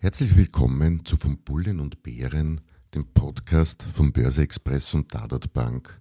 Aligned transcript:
Herzlich 0.00 0.36
willkommen 0.36 1.04
zu 1.04 1.16
Von 1.16 1.38
Bullen 1.38 1.80
und 1.80 2.04
Bären, 2.04 2.60
dem 2.94 3.04
Podcast 3.14 3.82
von 3.82 4.12
Börse 4.12 4.42
Express 4.42 4.94
und 4.94 5.12
Dadat 5.12 5.52
Bank. 5.52 6.00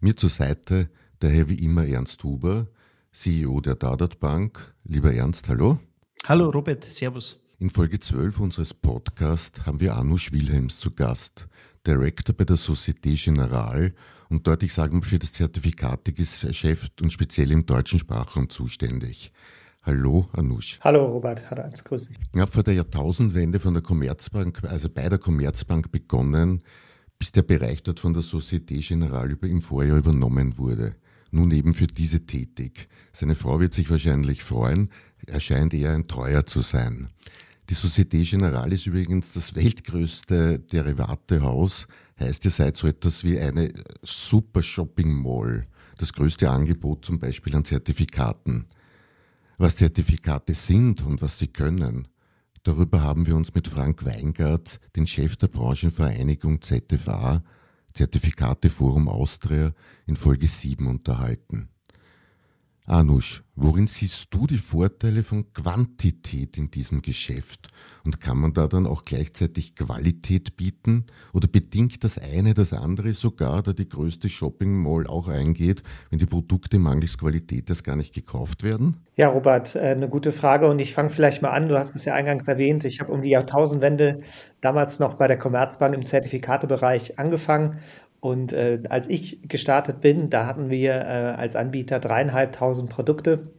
Mir 0.00 0.16
zur 0.16 0.30
Seite 0.30 0.90
daher 1.20 1.48
wie 1.48 1.64
immer 1.64 1.86
Ernst 1.86 2.24
Huber, 2.24 2.66
CEO 3.12 3.60
der 3.60 3.76
Dadat 3.76 4.18
Bank. 4.18 4.74
Lieber 4.82 5.14
Ernst, 5.14 5.48
hallo. 5.48 5.78
Hallo 6.24 6.50
Robert, 6.50 6.82
Servus. 6.82 7.38
In 7.60 7.70
Folge 7.70 8.00
12 8.00 8.40
unseres 8.40 8.74
Podcasts 8.74 9.64
haben 9.64 9.78
wir 9.78 9.94
Anusch 9.94 10.32
Wilhelms 10.32 10.80
zu 10.80 10.90
Gast, 10.90 11.46
Director 11.86 12.34
bei 12.34 12.44
der 12.44 12.56
Société 12.56 13.14
Générale 13.14 13.94
und 14.28 14.44
dort, 14.48 14.64
ich 14.64 14.72
sage 14.72 14.92
mal, 14.92 15.02
für 15.02 15.20
das 15.20 15.32
Zertifikategeschäft 15.34 17.00
und 17.00 17.12
speziell 17.12 17.52
im 17.52 17.64
deutschen 17.64 18.00
Sprachraum 18.00 18.50
zuständig. 18.50 19.32
Hallo, 19.86 20.28
Anush. 20.32 20.80
Hallo, 20.80 21.06
Robert. 21.06 21.48
Hallo, 21.48 21.62
Hans, 21.62 21.84
grüß 21.84 22.08
dich. 22.08 22.16
Ich 22.34 22.40
habe 22.40 22.50
vor 22.50 22.64
der 22.64 22.74
Jahrtausendwende 22.74 23.60
von 23.60 23.72
der 23.72 23.84
Commerzbank, 23.84 24.64
also 24.64 24.88
bei 24.88 25.08
der 25.08 25.18
Commerzbank 25.18 25.92
begonnen, 25.92 26.60
bis 27.20 27.30
der 27.30 27.42
Bereich 27.42 27.84
dort 27.84 28.00
von 28.00 28.12
der 28.12 28.24
Société 28.24 28.84
Générale 28.84 29.28
über, 29.28 29.46
im 29.46 29.62
Vorjahr 29.62 29.98
übernommen 29.98 30.58
wurde. 30.58 30.96
Nun 31.30 31.52
eben 31.52 31.72
für 31.72 31.86
diese 31.86 32.26
tätig. 32.26 32.88
Seine 33.12 33.36
Frau 33.36 33.60
wird 33.60 33.74
sich 33.74 33.88
wahrscheinlich 33.88 34.42
freuen. 34.42 34.90
Er 35.24 35.38
scheint 35.38 35.72
eher 35.72 35.92
ein 35.92 36.08
Treuer 36.08 36.44
zu 36.44 36.62
sein. 36.62 37.10
Die 37.70 37.76
Société 37.76 38.28
Générale 38.28 38.74
ist 38.74 38.88
übrigens 38.88 39.30
das 39.30 39.54
weltgrößte 39.54 40.58
Derivatehaus. 40.58 41.86
Heißt, 42.18 42.44
ihr 42.44 42.50
seid 42.50 42.76
so 42.76 42.88
etwas 42.88 43.22
wie 43.22 43.38
eine 43.38 43.72
Super 44.02 44.62
Shopping 44.62 45.12
Mall. 45.12 45.68
Das 45.98 46.12
größte 46.12 46.50
Angebot 46.50 47.04
zum 47.04 47.20
Beispiel 47.20 47.54
an 47.54 47.64
Zertifikaten. 47.64 48.66
Was 49.58 49.76
Zertifikate 49.76 50.54
sind 50.54 51.00
und 51.02 51.22
was 51.22 51.38
sie 51.38 51.46
können, 51.46 52.08
darüber 52.62 53.00
haben 53.00 53.26
wir 53.26 53.34
uns 53.34 53.54
mit 53.54 53.68
Frank 53.68 54.04
Weingart, 54.04 54.78
den 54.94 55.06
Chef 55.06 55.36
der 55.36 55.48
Branchenvereinigung 55.48 56.60
ZFA, 56.60 57.42
Zertifikate 57.94 58.68
Forum 58.68 59.08
Austria, 59.08 59.72
in 60.04 60.16
Folge 60.16 60.46
7 60.46 60.86
unterhalten. 60.86 61.70
Anusch, 62.88 63.42
worin 63.56 63.88
siehst 63.88 64.28
du 64.30 64.46
die 64.46 64.58
Vorteile 64.58 65.24
von 65.24 65.52
Quantität 65.52 66.56
in 66.56 66.70
diesem 66.70 67.02
Geschäft? 67.02 67.68
Und 68.04 68.20
kann 68.20 68.38
man 68.38 68.52
da 68.52 68.68
dann 68.68 68.86
auch 68.86 69.04
gleichzeitig 69.04 69.74
Qualität 69.74 70.56
bieten? 70.56 71.06
Oder 71.32 71.48
bedingt 71.48 72.04
das 72.04 72.16
eine 72.16 72.54
das 72.54 72.72
andere 72.72 73.12
sogar, 73.12 73.64
da 73.64 73.72
die 73.72 73.88
größte 73.88 74.28
Shopping 74.28 74.72
Mall 74.80 75.08
auch 75.08 75.26
eingeht, 75.26 75.82
wenn 76.10 76.20
die 76.20 76.26
Produkte 76.26 76.78
mangels 76.78 77.18
Qualität 77.18 77.68
das 77.70 77.82
gar 77.82 77.96
nicht 77.96 78.14
gekauft 78.14 78.62
werden? 78.62 78.98
Ja, 79.16 79.30
Robert, 79.30 79.74
äh, 79.74 79.80
eine 79.80 80.08
gute 80.08 80.30
Frage 80.30 80.68
und 80.68 80.78
ich 80.78 80.94
fange 80.94 81.10
vielleicht 81.10 81.42
mal 81.42 81.50
an. 81.50 81.68
Du 81.68 81.76
hast 81.76 81.96
es 81.96 82.04
ja 82.04 82.14
eingangs 82.14 82.46
erwähnt. 82.46 82.84
Ich 82.84 83.00
habe 83.00 83.10
um 83.10 83.22
die 83.22 83.30
Jahrtausendwende 83.30 84.20
damals 84.60 85.00
noch 85.00 85.14
bei 85.14 85.26
der 85.26 85.38
Commerzbank 85.38 85.92
im 85.92 86.06
Zertifikatebereich 86.06 87.18
angefangen 87.18 87.80
und 88.26 88.52
äh, 88.52 88.80
als 88.88 89.08
ich 89.08 89.48
gestartet 89.48 90.00
bin, 90.00 90.30
da 90.30 90.46
hatten 90.46 90.68
wir 90.68 90.94
äh, 90.94 91.36
als 91.36 91.54
Anbieter 91.54 92.00
dreieinhalbtausend 92.00 92.90
Produkte. 92.90 93.52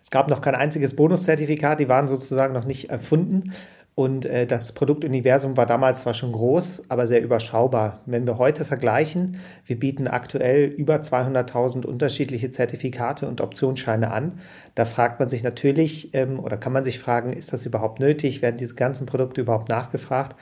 Es 0.00 0.12
gab 0.12 0.28
noch 0.28 0.40
kein 0.40 0.54
einziges 0.54 0.94
Bonuszertifikat, 0.94 1.80
die 1.80 1.88
waren 1.88 2.06
sozusagen 2.06 2.54
noch 2.54 2.64
nicht 2.64 2.88
erfunden. 2.88 3.52
Und 3.96 4.24
äh, 4.24 4.46
das 4.46 4.74
Produktuniversum 4.74 5.56
war 5.56 5.66
damals 5.66 6.02
zwar 6.02 6.14
schon 6.14 6.30
groß, 6.30 6.84
aber 6.88 7.08
sehr 7.08 7.20
überschaubar. 7.20 8.02
Wenn 8.06 8.24
wir 8.24 8.38
heute 8.38 8.64
vergleichen, 8.64 9.38
wir 9.66 9.76
bieten 9.80 10.06
aktuell 10.06 10.66
über 10.66 10.98
200.000 10.98 11.84
unterschiedliche 11.84 12.50
Zertifikate 12.50 13.26
und 13.26 13.40
Optionsscheine 13.40 14.12
an. 14.12 14.38
Da 14.76 14.84
fragt 14.84 15.18
man 15.18 15.30
sich 15.30 15.42
natürlich 15.42 16.14
ähm, 16.14 16.38
oder 16.38 16.56
kann 16.56 16.72
man 16.72 16.84
sich 16.84 17.00
fragen, 17.00 17.32
ist 17.32 17.52
das 17.52 17.66
überhaupt 17.66 17.98
nötig? 17.98 18.40
Werden 18.40 18.56
diese 18.56 18.76
ganzen 18.76 19.04
Produkte 19.04 19.40
überhaupt 19.40 19.68
nachgefragt? 19.68 20.36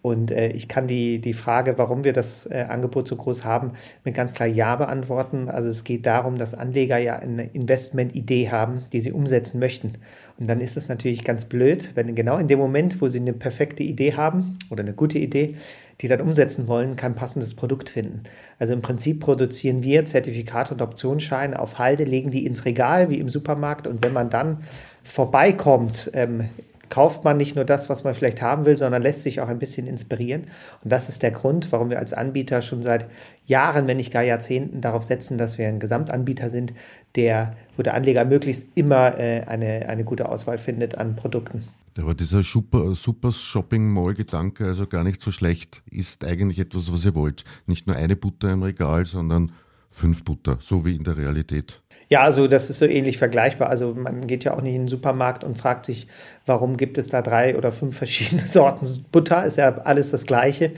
Und 0.00 0.30
äh, 0.30 0.50
ich 0.50 0.68
kann 0.68 0.86
die, 0.86 1.20
die 1.20 1.32
Frage, 1.32 1.76
warum 1.76 2.04
wir 2.04 2.12
das 2.12 2.46
äh, 2.46 2.66
Angebot 2.68 3.08
so 3.08 3.16
groß 3.16 3.44
haben, 3.44 3.72
mit 4.04 4.14
ganz 4.14 4.32
klar 4.32 4.48
Ja 4.48 4.76
beantworten. 4.76 5.48
Also 5.48 5.68
es 5.68 5.82
geht 5.82 6.06
darum, 6.06 6.38
dass 6.38 6.54
Anleger 6.54 6.98
ja 6.98 7.16
eine 7.16 7.46
Investmentidee 7.46 8.48
haben, 8.50 8.84
die 8.92 9.00
sie 9.00 9.10
umsetzen 9.10 9.58
möchten. 9.58 9.94
Und 10.38 10.48
dann 10.48 10.60
ist 10.60 10.76
es 10.76 10.88
natürlich 10.88 11.24
ganz 11.24 11.46
blöd, 11.46 11.92
wenn 11.96 12.14
genau 12.14 12.38
in 12.38 12.46
dem 12.46 12.60
Moment, 12.60 13.00
wo 13.00 13.08
sie 13.08 13.18
eine 13.18 13.32
perfekte 13.32 13.82
Idee 13.82 14.14
haben 14.14 14.58
oder 14.70 14.82
eine 14.82 14.92
gute 14.92 15.18
Idee, 15.18 15.56
die 16.00 16.06
dann 16.06 16.20
umsetzen 16.20 16.68
wollen, 16.68 16.94
kein 16.94 17.16
passendes 17.16 17.54
Produkt 17.54 17.90
finden. 17.90 18.22
Also 18.60 18.74
im 18.74 18.82
Prinzip 18.82 19.18
produzieren 19.18 19.82
wir 19.82 20.04
Zertifikate 20.04 20.74
und 20.74 20.80
Optionsscheine 20.80 21.58
auf 21.58 21.78
Halde, 21.80 22.04
legen 22.04 22.30
die 22.30 22.46
ins 22.46 22.64
Regal 22.64 23.10
wie 23.10 23.18
im 23.18 23.28
Supermarkt 23.28 23.88
und 23.88 24.04
wenn 24.04 24.12
man 24.12 24.30
dann 24.30 24.62
vorbeikommt, 25.02 26.10
ähm, 26.14 26.48
kauft 26.90 27.24
man 27.24 27.36
nicht 27.36 27.56
nur 27.56 27.64
das, 27.64 27.88
was 27.88 28.04
man 28.04 28.14
vielleicht 28.14 28.42
haben 28.42 28.64
will, 28.64 28.76
sondern 28.76 29.02
lässt 29.02 29.22
sich 29.22 29.40
auch 29.40 29.48
ein 29.48 29.58
bisschen 29.58 29.86
inspirieren. 29.86 30.46
Und 30.82 30.92
das 30.92 31.08
ist 31.08 31.22
der 31.22 31.30
Grund, 31.30 31.70
warum 31.72 31.90
wir 31.90 31.98
als 31.98 32.12
Anbieter 32.12 32.62
schon 32.62 32.82
seit 32.82 33.06
Jahren, 33.46 33.86
wenn 33.86 33.96
nicht 33.96 34.12
gar 34.12 34.22
Jahrzehnten, 34.22 34.80
darauf 34.80 35.02
setzen, 35.02 35.38
dass 35.38 35.58
wir 35.58 35.68
ein 35.68 35.80
Gesamtanbieter 35.80 36.50
sind, 36.50 36.74
der, 37.16 37.54
wo 37.76 37.82
der 37.82 37.94
Anleger 37.94 38.24
möglichst 38.24 38.68
immer 38.74 39.18
äh, 39.18 39.42
eine, 39.46 39.88
eine 39.88 40.04
gute 40.04 40.28
Auswahl 40.28 40.58
findet 40.58 40.96
an 40.96 41.16
Produkten. 41.16 41.64
Aber 41.98 42.14
dieser 42.14 42.42
super, 42.42 42.94
super 42.94 43.32
Shopping 43.32 43.90
Mall 43.90 44.14
Gedanke, 44.14 44.66
also 44.66 44.86
gar 44.86 45.02
nicht 45.02 45.20
so 45.20 45.32
schlecht, 45.32 45.82
ist 45.90 46.24
eigentlich 46.24 46.60
etwas, 46.60 46.92
was 46.92 47.04
ihr 47.04 47.14
wollt. 47.14 47.44
Nicht 47.66 47.86
nur 47.86 47.96
eine 47.96 48.14
Butter 48.14 48.52
im 48.52 48.62
Regal, 48.62 49.04
sondern 49.04 49.52
fünf 49.90 50.24
Butter, 50.24 50.58
so 50.60 50.84
wie 50.84 50.96
in 50.96 51.04
der 51.04 51.16
Realität. 51.16 51.80
Ja, 52.10 52.20
also 52.20 52.48
das 52.48 52.70
ist 52.70 52.78
so 52.78 52.86
ähnlich 52.86 53.18
vergleichbar. 53.18 53.68
Also 53.68 53.94
man 53.94 54.26
geht 54.26 54.44
ja 54.44 54.54
auch 54.54 54.62
nicht 54.62 54.74
in 54.74 54.82
den 54.82 54.88
Supermarkt 54.88 55.44
und 55.44 55.58
fragt 55.58 55.84
sich, 55.84 56.08
warum 56.46 56.78
gibt 56.78 56.96
es 56.96 57.08
da 57.08 57.20
drei 57.20 57.56
oder 57.56 57.70
fünf 57.70 57.98
verschiedene 57.98 58.42
Sorten 58.48 58.86
Butter? 59.12 59.44
Ist 59.44 59.58
ja 59.58 59.76
alles 59.78 60.10
das 60.10 60.24
Gleiche. 60.24 60.72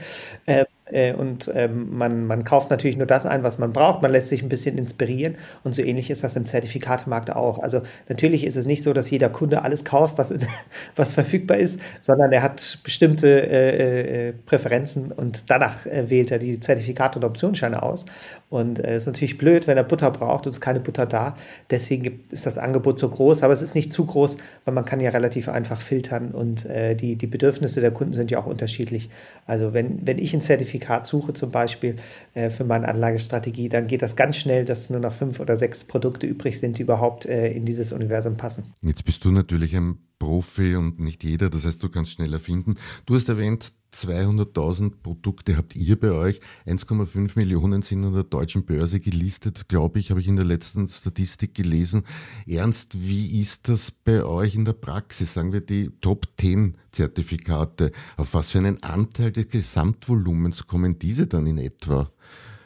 Äh, 0.45 0.65
äh, 0.91 1.13
und 1.13 1.49
ähm, 1.53 1.97
man, 1.97 2.25
man 2.25 2.43
kauft 2.43 2.69
natürlich 2.69 2.97
nur 2.97 3.07
das 3.07 3.25
ein, 3.25 3.43
was 3.43 3.57
man 3.57 3.73
braucht. 3.73 4.01
Man 4.01 4.11
lässt 4.11 4.29
sich 4.29 4.43
ein 4.43 4.49
bisschen 4.49 4.77
inspirieren. 4.77 5.35
Und 5.63 5.73
so 5.73 5.81
ähnlich 5.81 6.09
ist 6.09 6.23
das 6.23 6.35
im 6.35 6.45
Zertifikatemarkt 6.45 7.31
auch. 7.35 7.59
Also 7.59 7.81
natürlich 8.09 8.45
ist 8.45 8.55
es 8.55 8.65
nicht 8.65 8.83
so, 8.83 8.93
dass 8.93 9.09
jeder 9.09 9.29
Kunde 9.29 9.63
alles 9.63 9.85
kauft, 9.85 10.17
was, 10.17 10.33
was 10.95 11.13
verfügbar 11.13 11.57
ist, 11.57 11.81
sondern 12.01 12.31
er 12.31 12.43
hat 12.43 12.79
bestimmte 12.83 13.27
äh, 13.27 14.29
äh, 14.29 14.33
Präferenzen 14.45 15.11
und 15.11 15.49
danach 15.49 15.85
äh, 15.85 16.09
wählt 16.09 16.31
er 16.31 16.39
die 16.39 16.59
Zertifikate 16.59 17.19
und 17.19 17.25
Optionsscheine 17.25 17.81
aus. 17.81 18.05
Und 18.51 18.79
es 18.79 18.85
äh, 18.85 18.97
ist 18.97 19.05
natürlich 19.05 19.37
blöd, 19.37 19.65
wenn 19.67 19.77
er 19.77 19.85
Butter 19.85 20.11
braucht 20.11 20.45
und 20.45 20.51
es 20.51 20.57
ist 20.57 20.61
keine 20.61 20.81
Butter 20.81 21.05
da. 21.05 21.37
Deswegen 21.69 22.25
ist 22.31 22.45
das 22.45 22.57
Angebot 22.57 22.99
so 22.99 23.07
groß, 23.09 23.43
aber 23.43 23.53
es 23.53 23.61
ist 23.61 23.75
nicht 23.75 23.93
zu 23.93 24.05
groß, 24.05 24.37
weil 24.65 24.73
man 24.73 24.83
kann 24.83 24.99
ja 24.99 25.09
relativ 25.11 25.47
einfach 25.47 25.79
filtern 25.79 26.31
und 26.31 26.65
äh, 26.65 26.95
die, 26.95 27.15
die 27.15 27.27
Bedürfnisse 27.27 27.79
der 27.79 27.91
Kunden 27.91 28.11
sind 28.13 28.29
ja 28.29 28.39
auch 28.39 28.47
unterschiedlich. 28.47 29.09
Also 29.45 29.73
wenn, 29.73 30.05
wenn 30.05 30.19
ich 30.19 30.33
ein 30.33 30.41
Zertifikat 30.41 30.80
Zertifikat 30.81 31.07
suche, 31.07 31.33
zum 31.33 31.51
Beispiel 31.51 31.95
äh, 32.33 32.49
für 32.49 32.65
meine 32.65 32.87
Anlagestrategie, 32.87 33.69
dann 33.69 33.87
geht 33.87 34.01
das 34.01 34.15
ganz 34.15 34.37
schnell, 34.37 34.65
dass 34.65 34.89
nur 34.89 34.99
noch 34.99 35.13
fünf 35.13 35.39
oder 35.39 35.55
sechs 35.57 35.83
Produkte 35.83 36.27
übrig 36.27 36.59
sind, 36.59 36.77
die 36.77 36.83
überhaupt 36.83 37.25
äh, 37.25 37.51
in 37.51 37.65
dieses 37.65 37.91
Universum 37.91 38.37
passen. 38.37 38.73
Jetzt 38.81 39.05
bist 39.05 39.23
du 39.23 39.31
natürlich 39.31 39.75
ein 39.75 39.97
Profi 40.19 40.75
und 40.75 40.99
nicht 40.99 41.23
jeder, 41.23 41.49
das 41.49 41.65
heißt, 41.65 41.81
du 41.81 41.89
kannst 41.89 42.11
schneller 42.11 42.39
finden. 42.39 42.75
Du 43.05 43.15
hast 43.15 43.29
erwähnt, 43.29 43.71
200.000 43.93 44.93
Produkte 45.03 45.57
habt 45.57 45.75
ihr 45.75 45.99
bei 45.99 46.11
euch. 46.11 46.39
1,5 46.65 47.31
Millionen 47.35 47.81
sind 47.81 48.05
an 48.05 48.13
der 48.13 48.23
deutschen 48.23 48.63
Börse 48.63 48.99
gelistet, 48.99 49.67
glaube 49.67 49.99
ich, 49.99 50.11
habe 50.11 50.21
ich 50.21 50.27
in 50.27 50.37
der 50.37 50.45
letzten 50.45 50.87
Statistik 50.87 51.53
gelesen. 51.55 52.03
Ernst, 52.47 53.05
wie 53.05 53.41
ist 53.41 53.67
das 53.67 53.91
bei 53.91 54.23
euch 54.23 54.55
in 54.55 54.65
der 54.65 54.73
Praxis? 54.73 55.33
Sagen 55.33 55.53
wir 55.53 55.61
die 55.61 55.91
Top 56.01 56.27
10 56.39 56.77
Zertifikate. 56.91 57.91
Auf 58.17 58.33
was 58.33 58.51
für 58.51 58.59
einen 58.59 58.81
Anteil 58.83 59.31
des 59.31 59.49
Gesamtvolumens 59.49 60.67
kommen 60.67 60.97
diese 60.97 61.27
dann 61.27 61.47
in 61.47 61.57
etwa? 61.57 62.09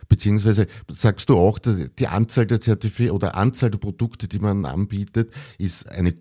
Beziehungsweise 0.07 0.67
sagst 0.93 1.29
du 1.29 1.37
auch, 1.37 1.57
die 1.59 2.07
Anzahl 2.07 2.45
der 2.45 2.61
Zertifikate 2.61 3.13
oder 3.13 3.35
Anzahl 3.35 3.71
der 3.71 3.79
Produkte, 3.79 4.27
die 4.27 4.39
man 4.39 4.65
anbietet, 4.65 5.31
ist 5.57 5.89
eine 5.89 6.13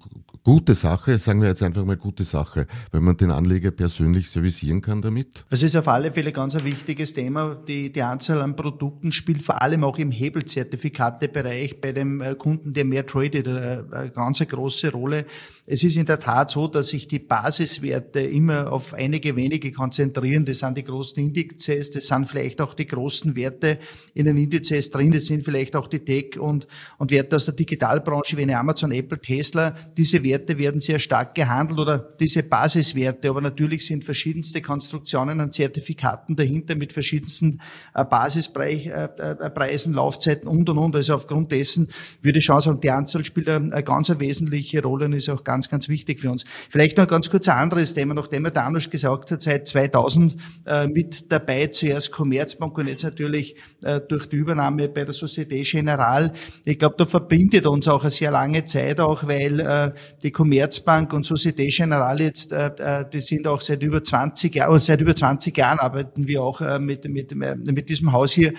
gute 0.44 0.74
Sache, 0.74 1.18
sagen 1.18 1.40
wir 1.40 1.48
jetzt 1.48 1.62
einfach 1.62 1.84
mal 1.86 1.96
gute 1.96 2.22
Sache, 2.22 2.66
wenn 2.92 3.02
man 3.02 3.16
den 3.16 3.30
Anleger 3.30 3.70
persönlich 3.70 4.28
servicieren 4.28 4.82
kann 4.82 5.00
damit? 5.00 5.44
Es 5.48 5.62
ist 5.62 5.74
auf 5.74 5.88
alle 5.88 6.12
Fälle 6.12 6.32
ganz 6.32 6.54
ein 6.54 6.64
wichtiges 6.64 7.14
Thema. 7.14 7.54
Die, 7.54 7.90
die 7.90 8.02
Anzahl 8.02 8.42
an 8.42 8.54
Produkten 8.54 9.10
spielt 9.10 9.42
vor 9.42 9.62
allem 9.62 9.84
auch 9.84 9.96
im 9.98 10.10
Hebelzertifikatebereich 10.10 11.80
bei 11.80 11.92
dem 11.92 12.20
äh, 12.20 12.34
Kunden, 12.34 12.74
der 12.74 12.84
mehr 12.84 13.06
tradet, 13.06 13.46
äh, 13.46 13.84
eine 13.90 14.10
ganz 14.10 14.40
große 14.40 14.92
Rolle. 14.92 15.24
es 15.66 15.82
ist 15.82 15.96
in 15.96 16.04
der 16.04 16.20
Tat 16.20 16.50
so, 16.50 16.68
dass 16.68 16.88
sich 16.88 17.08
die 17.08 17.20
Basiswerte 17.20 18.20
immer 18.20 18.70
auf 18.70 18.92
einige 18.92 19.36
wenige 19.36 19.72
konzentrieren. 19.72 20.44
Das 20.44 20.58
sind 20.58 20.76
die 20.76 20.84
großen 20.84 21.24
Indizes, 21.24 21.90
das 21.90 22.06
sind 22.06 22.26
vielleicht 22.26 22.60
auch 22.60 22.74
die 22.74 22.86
großen 22.86 23.34
Werte 23.34 23.78
in 24.12 24.26
den 24.26 24.36
Indizes 24.36 24.90
drin, 24.90 25.10
das 25.10 25.24
sind 25.24 25.42
vielleicht 25.42 25.74
auch 25.74 25.86
die 25.86 26.00
Tech 26.00 26.38
und, 26.38 26.66
und 26.98 27.10
Werte 27.10 27.36
aus 27.36 27.46
der 27.46 27.54
Digitalbranche 27.54 28.36
wie 28.36 28.42
eine 28.42 28.58
Amazon, 28.58 28.92
Apple, 28.92 29.18
Tesla. 29.18 29.74
Diese 29.96 30.22
Werte 30.22 30.33
werden 30.58 30.80
sehr 30.80 30.98
stark 30.98 31.34
gehandelt 31.34 31.78
oder 31.78 31.98
diese 31.98 32.42
Basiswerte. 32.42 33.28
Aber 33.28 33.40
natürlich 33.40 33.86
sind 33.86 34.04
verschiedenste 34.04 34.62
Konstruktionen 34.62 35.40
an 35.40 35.50
Zertifikaten 35.50 36.36
dahinter 36.36 36.74
mit 36.74 36.92
verschiedensten 36.92 37.60
äh, 37.94 38.04
Basispreisen, 38.04 39.94
Laufzeiten 39.94 40.48
und 40.48 40.68
und 40.68 40.78
und. 40.78 40.96
Also 40.96 41.14
aufgrund 41.14 41.52
dessen 41.52 41.88
würde 42.22 42.38
ich 42.38 42.44
schon 42.44 42.60
sagen, 42.60 42.80
die 42.80 42.90
Anzahl 42.90 43.24
spielt 43.24 43.48
eine 43.48 43.82
ganz 43.82 44.10
eine 44.10 44.20
wesentliche 44.20 44.82
Rolle 44.82 45.06
und 45.06 45.12
ist 45.12 45.28
auch 45.28 45.44
ganz, 45.44 45.70
ganz 45.70 45.88
wichtig 45.88 46.20
für 46.20 46.30
uns. 46.30 46.44
Vielleicht 46.70 46.98
noch 46.98 47.06
ganz 47.06 47.30
kurz 47.30 47.48
ein 47.48 47.58
anderes 47.58 47.94
Thema, 47.94 48.14
nachdem 48.14 48.44
er 48.44 48.50
Danusch 48.50 48.90
gesagt 48.90 49.30
hat, 49.30 49.42
seit 49.42 49.68
2000 49.68 50.36
äh, 50.66 50.86
mit 50.86 51.30
dabei, 51.30 51.68
zuerst 51.68 52.12
Commerzbank 52.12 52.76
und 52.78 52.88
jetzt 52.88 53.04
natürlich 53.04 53.56
äh, 53.82 54.00
durch 54.00 54.26
die 54.26 54.36
Übernahme 54.36 54.88
bei 54.88 55.04
der 55.04 55.14
Societe 55.14 55.56
Generale. 55.56 56.32
Ich 56.64 56.78
glaube, 56.78 56.96
da 56.98 57.06
verbindet 57.06 57.66
uns 57.66 57.88
auch 57.88 58.02
eine 58.02 58.10
sehr 58.10 58.30
lange 58.30 58.64
Zeit 58.64 59.00
auch, 59.00 59.26
weil 59.26 59.60
äh, 59.60 59.92
die 60.24 60.32
Commerzbank 60.32 61.12
und 61.12 61.24
Societe 61.24 61.66
Generale 61.66 62.24
jetzt, 62.24 62.52
äh, 62.52 62.70
äh 62.78 63.04
die 63.12 63.20
sind 63.20 63.46
auch 63.46 63.60
seit 63.60 63.82
über 63.82 64.02
20 64.02 64.54
Jahren, 64.54 64.80
seit 64.80 65.00
über 65.00 65.14
20 65.14 65.56
Jahren 65.56 65.78
arbeiten 65.78 66.26
wir 66.26 66.42
auch 66.42 66.60
äh, 66.60 66.78
mit, 66.78 67.08
mit, 67.08 67.34
mit 67.34 67.88
diesem 67.88 68.10
Haus 68.10 68.32
hier 68.32 68.54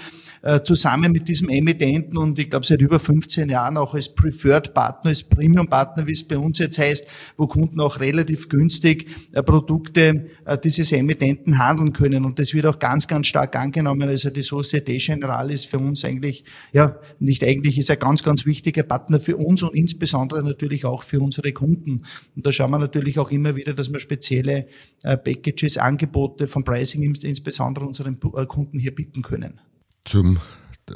äh, 0.46 0.62
zusammen 0.62 1.12
mit 1.12 1.28
diesem 1.28 1.50
Emittenten 1.50 2.18
und 2.18 2.38
ich 2.38 2.52
glaube 2.52 2.66
seit 2.66 2.80
über 2.80 3.00
15 3.00 3.50
Jahren 3.50 3.78
auch 3.78 3.96
als 3.96 4.14
Preferred 4.14 4.76
Partner, 4.76 5.10
als 5.10 5.24
Premium 5.24 5.68
Partner, 5.68 6.06
wie 6.06 6.12
es 6.12 6.24
bei 6.24 6.38
uns 6.38 6.60
jetzt 6.60 6.78
heißt, 6.78 7.08
wo 7.36 7.48
Kunden 7.48 7.82
auch 7.82 8.00
relativ 8.00 8.48
günstig 8.48 9.08
äh, 9.34 9.42
Produkte 9.42 10.28
äh, 10.46 10.58
dieses 10.58 10.92
Emittenten 10.92 11.58
handeln 11.58 11.94
können 11.94 12.26
und 12.26 12.38
das 12.38 12.54
wird 12.54 12.68
auch 12.68 12.78
ganz, 12.78 13.08
ganz 13.08 13.26
stark 13.26 13.56
angenommen. 13.56 14.08
Also 14.08 14.30
die 14.30 14.44
Societe 14.44 14.94
Generale 14.94 15.54
ist 15.54 15.66
für 15.66 15.80
uns 15.80 16.06
eigentlich, 16.06 16.44
ja, 16.74 17.00
nicht 17.18 17.44
eigentlich, 17.44 17.80
ist 17.80 17.90
ein 17.90 17.98
ganz, 17.98 18.22
ganz 18.22 18.46
wichtiger 18.46 18.84
Partner 18.84 19.20
für 19.20 19.38
uns 19.38 19.64
und 19.64 19.74
insbesondere 19.74 20.44
natürlich 20.44 20.86
auch 20.86 21.02
für 21.02 21.20
unsere 21.22 21.54
Kunden. 21.56 22.04
Und 22.36 22.46
da 22.46 22.52
schauen 22.52 22.70
wir 22.70 22.78
natürlich 22.78 23.18
auch 23.18 23.32
immer 23.32 23.56
wieder, 23.56 23.74
dass 23.74 23.92
wir 23.92 24.00
spezielle 24.00 24.68
Packages, 25.02 25.80
Angebote 25.80 26.48
vom 26.48 26.64
Pricing 26.64 27.02
insbesondere 27.02 27.88
unseren 27.88 28.20
Kunden 28.20 28.78
hier 28.78 28.94
bieten 28.94 29.24
können. 29.24 29.60
Zum 30.04 30.38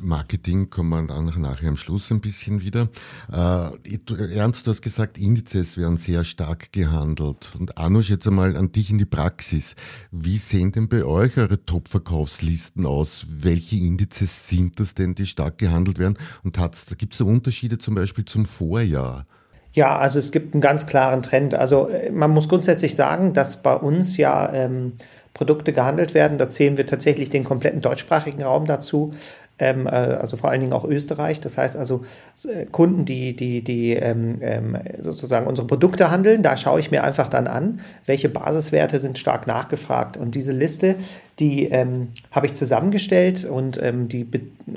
Marketing 0.02 0.70
kommen 0.70 0.90
wir 0.90 1.02
dann 1.08 1.26
nachher 1.42 1.70
am 1.70 1.78
Schluss 1.78 2.12
ein 2.12 2.22
bisschen 2.22 2.62
wieder. 2.62 2.90
Äh, 3.32 4.36
Ernst, 4.36 4.68
du 4.68 4.72
hast 4.72 4.82
gesagt, 4.82 5.18
Indizes 5.18 5.78
werden 5.78 5.98
sehr 5.98 6.24
stark 6.24 6.72
gehandelt. 6.72 7.56
Und 7.58 7.78
Anusch, 7.78 8.10
jetzt 8.10 8.28
einmal 8.28 8.56
an 8.56 8.72
dich 8.72 8.92
in 8.92 9.00
die 9.00 9.06
Praxis. 9.06 9.76
Wie 10.12 10.38
sehen 10.38 10.72
denn 10.72 10.90
bei 10.90 11.04
euch 11.04 11.38
eure 11.38 11.66
Top-Verkaufslisten 11.66 12.86
aus? 12.86 13.26
Welche 13.30 13.78
Indizes 13.78 14.48
sind 14.48 14.80
das 14.80 14.94
denn, 14.94 15.16
die 15.16 15.26
stark 15.26 15.58
gehandelt 15.58 15.98
werden? 15.98 16.18
Und 16.44 16.58
gibt 16.98 17.14
es 17.14 17.22
Unterschiede 17.22 17.78
zum 17.78 17.96
Beispiel 17.96 18.26
zum 18.26 18.46
Vorjahr? 18.46 19.26
Ja, 19.74 19.98
also 19.98 20.20
es 20.20 20.32
gibt 20.32 20.54
einen 20.54 20.62
ganz 20.62 20.88
klaren 20.88 21.22
Trend. 21.22 21.54
Also 21.54 21.90
äh, 21.90 22.12
man 22.12 22.32
muss 22.32 22.50
grundsätzlich 22.50 22.96
sagen, 22.96 23.34
dass 23.34 23.62
bei 23.62 23.76
uns 23.76 24.18
ja 24.18 24.52
ähm, 24.54 24.94
Produkte 25.34 25.74
gehandelt 25.74 26.14
werden. 26.14 26.38
Da 26.38 26.50
zählen 26.50 26.78
wir 26.78 26.86
tatsächlich 26.86 27.30
den 27.30 27.44
kompletten 27.44 27.82
deutschsprachigen 27.82 28.44
Raum 28.44 28.66
dazu 28.66 29.14
ähm, 29.60 29.88
äh, 29.88 29.90
also 29.90 30.38
vor 30.38 30.50
allen 30.50 30.62
Dingen 30.62 30.74
auch 30.74 30.86
Österreich. 30.86 31.42
Das 31.42 31.58
heißt 31.58 31.78
also 31.78 32.06
äh, 32.46 32.66
Kunden, 32.66 33.06
die, 33.06 33.36
die, 33.36 33.64
die 33.64 33.94
ähm, 33.94 34.38
ähm, 34.42 34.78
sozusagen 35.02 35.48
unsere 35.48 35.68
Produkte 35.68 36.10
handeln, 36.10 36.42
da 36.42 36.58
schaue 36.58 36.80
ich 36.80 36.92
mir 36.92 37.04
einfach 37.04 37.30
dann 37.30 37.48
an, 37.48 37.82
welche 38.06 38.30
Basiswerte 38.30 39.00
sind 39.00 39.18
stark 39.18 39.48
nachgefragt. 39.48 40.18
Und 40.18 40.36
diese 40.36 40.54
Liste, 40.54 40.96
die 41.40 41.66
ähm, 41.66 42.10
habe 42.32 42.46
ich 42.46 42.54
zusammengestellt 42.54 43.46
und 43.46 43.82
ähm, 43.82 44.08
die 44.08 44.28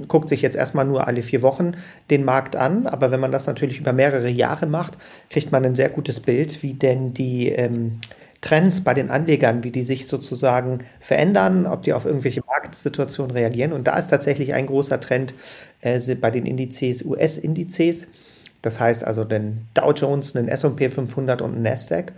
guckt 0.09 0.29
sich 0.29 0.43
jetzt 0.43 0.57
erstmal 0.57 0.85
nur 0.85 1.07
alle 1.07 1.23
vier 1.23 1.43
Wochen 1.43 1.73
den 2.11 2.25
Markt 2.25 2.57
an. 2.57 2.87
Aber 2.87 3.11
wenn 3.11 3.21
man 3.21 3.33
das 3.33 3.47
natürlich 3.47 3.81
über 3.81 3.93
mehrere 3.93 4.29
Jahre 4.29 4.67
macht, 4.67 4.99
kriegt 5.31 5.53
man 5.53 5.65
ein 5.65 5.75
sehr 5.75 5.89
gutes 5.89 6.21
Bild, 6.21 6.63
wie 6.63 6.75
denn 6.75 7.15
die 7.15 7.49
ähm, 7.49 8.01
Trends 8.43 8.83
bei 8.83 8.93
den 8.93 9.09
Anlegern, 9.09 9.65
wie 9.65 9.71
die 9.71 9.85
sich 9.85 10.07
sozusagen 10.07 10.81
verändern, 11.01 11.67
ob 11.67 11.83
die 11.83 11.95
auf 11.95 12.05
irgendwelche 12.05 12.43
Marktsituationen 12.47 13.31
reagieren. 13.31 13.73
Und 13.73 13.87
da 13.87 13.97
ist 13.97 14.09
tatsächlich 14.09 14.53
ein 14.53 14.67
großer 14.67 15.01
Trend 15.01 15.33
äh, 15.81 15.99
bei 16.17 16.31
den 16.31 16.45
Indizes, 16.45 17.05
US-Indizes. 17.05 18.09
Das 18.61 18.79
heißt 18.79 19.05
also 19.05 19.25
den 19.25 19.69
Dow 19.75 19.93
Jones, 19.93 20.35
den 20.35 20.49
S&P 20.49 20.89
500 20.89 21.41
und 21.41 21.55
den 21.55 21.63
Nasdaq 21.63 22.13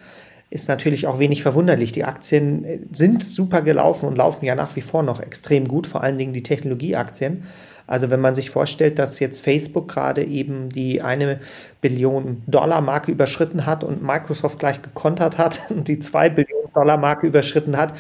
ist 0.50 0.69
natürlich 0.69 1.06
auch 1.06 1.19
wenig 1.19 1.43
verwunderlich. 1.43 1.93
Die 1.93 2.05
Aktien 2.05 2.65
äh, 2.65 2.79
sind 2.93 3.23
super 3.23 3.61
gelaufen 3.61 4.06
und 4.06 4.17
laufen 4.17 4.44
ja 4.44 4.55
nach 4.55 4.77
wie 4.77 4.82
vor 4.82 5.03
noch 5.03 5.20
extrem 5.20 5.69
gut, 5.69 5.87
vor 5.87 6.03
allen 6.03 6.17
Dingen 6.17 6.32
die 6.32 6.43
Technologieaktien. 6.43 7.44
Also 7.87 8.11
wenn 8.11 8.21
man 8.21 8.35
sich 8.35 8.51
vorstellt, 8.51 8.99
dass 8.99 9.21
jetzt 9.21 9.43
Facebook 9.43 9.89
gerade 9.89 10.25
eben 10.25 10.69
die 10.71 11.03
eine 11.03 11.41
Billion 11.81 12.43
Dollar 12.47 12.81
Marke 12.81 13.13
überschritten 13.13 13.67
hat 13.67 13.85
und 13.85 14.03
Microsoft 14.03 14.59
gleich 14.59 14.81
gekontert 14.83 15.39
hat 15.39 15.63
und 15.71 15.89
die 15.89 15.99
zwei 15.99 16.29
Billionen 16.29 16.73
Dollar 16.75 16.97
Marke 16.97 17.27
überschritten 17.27 17.77
hat, 17.77 17.95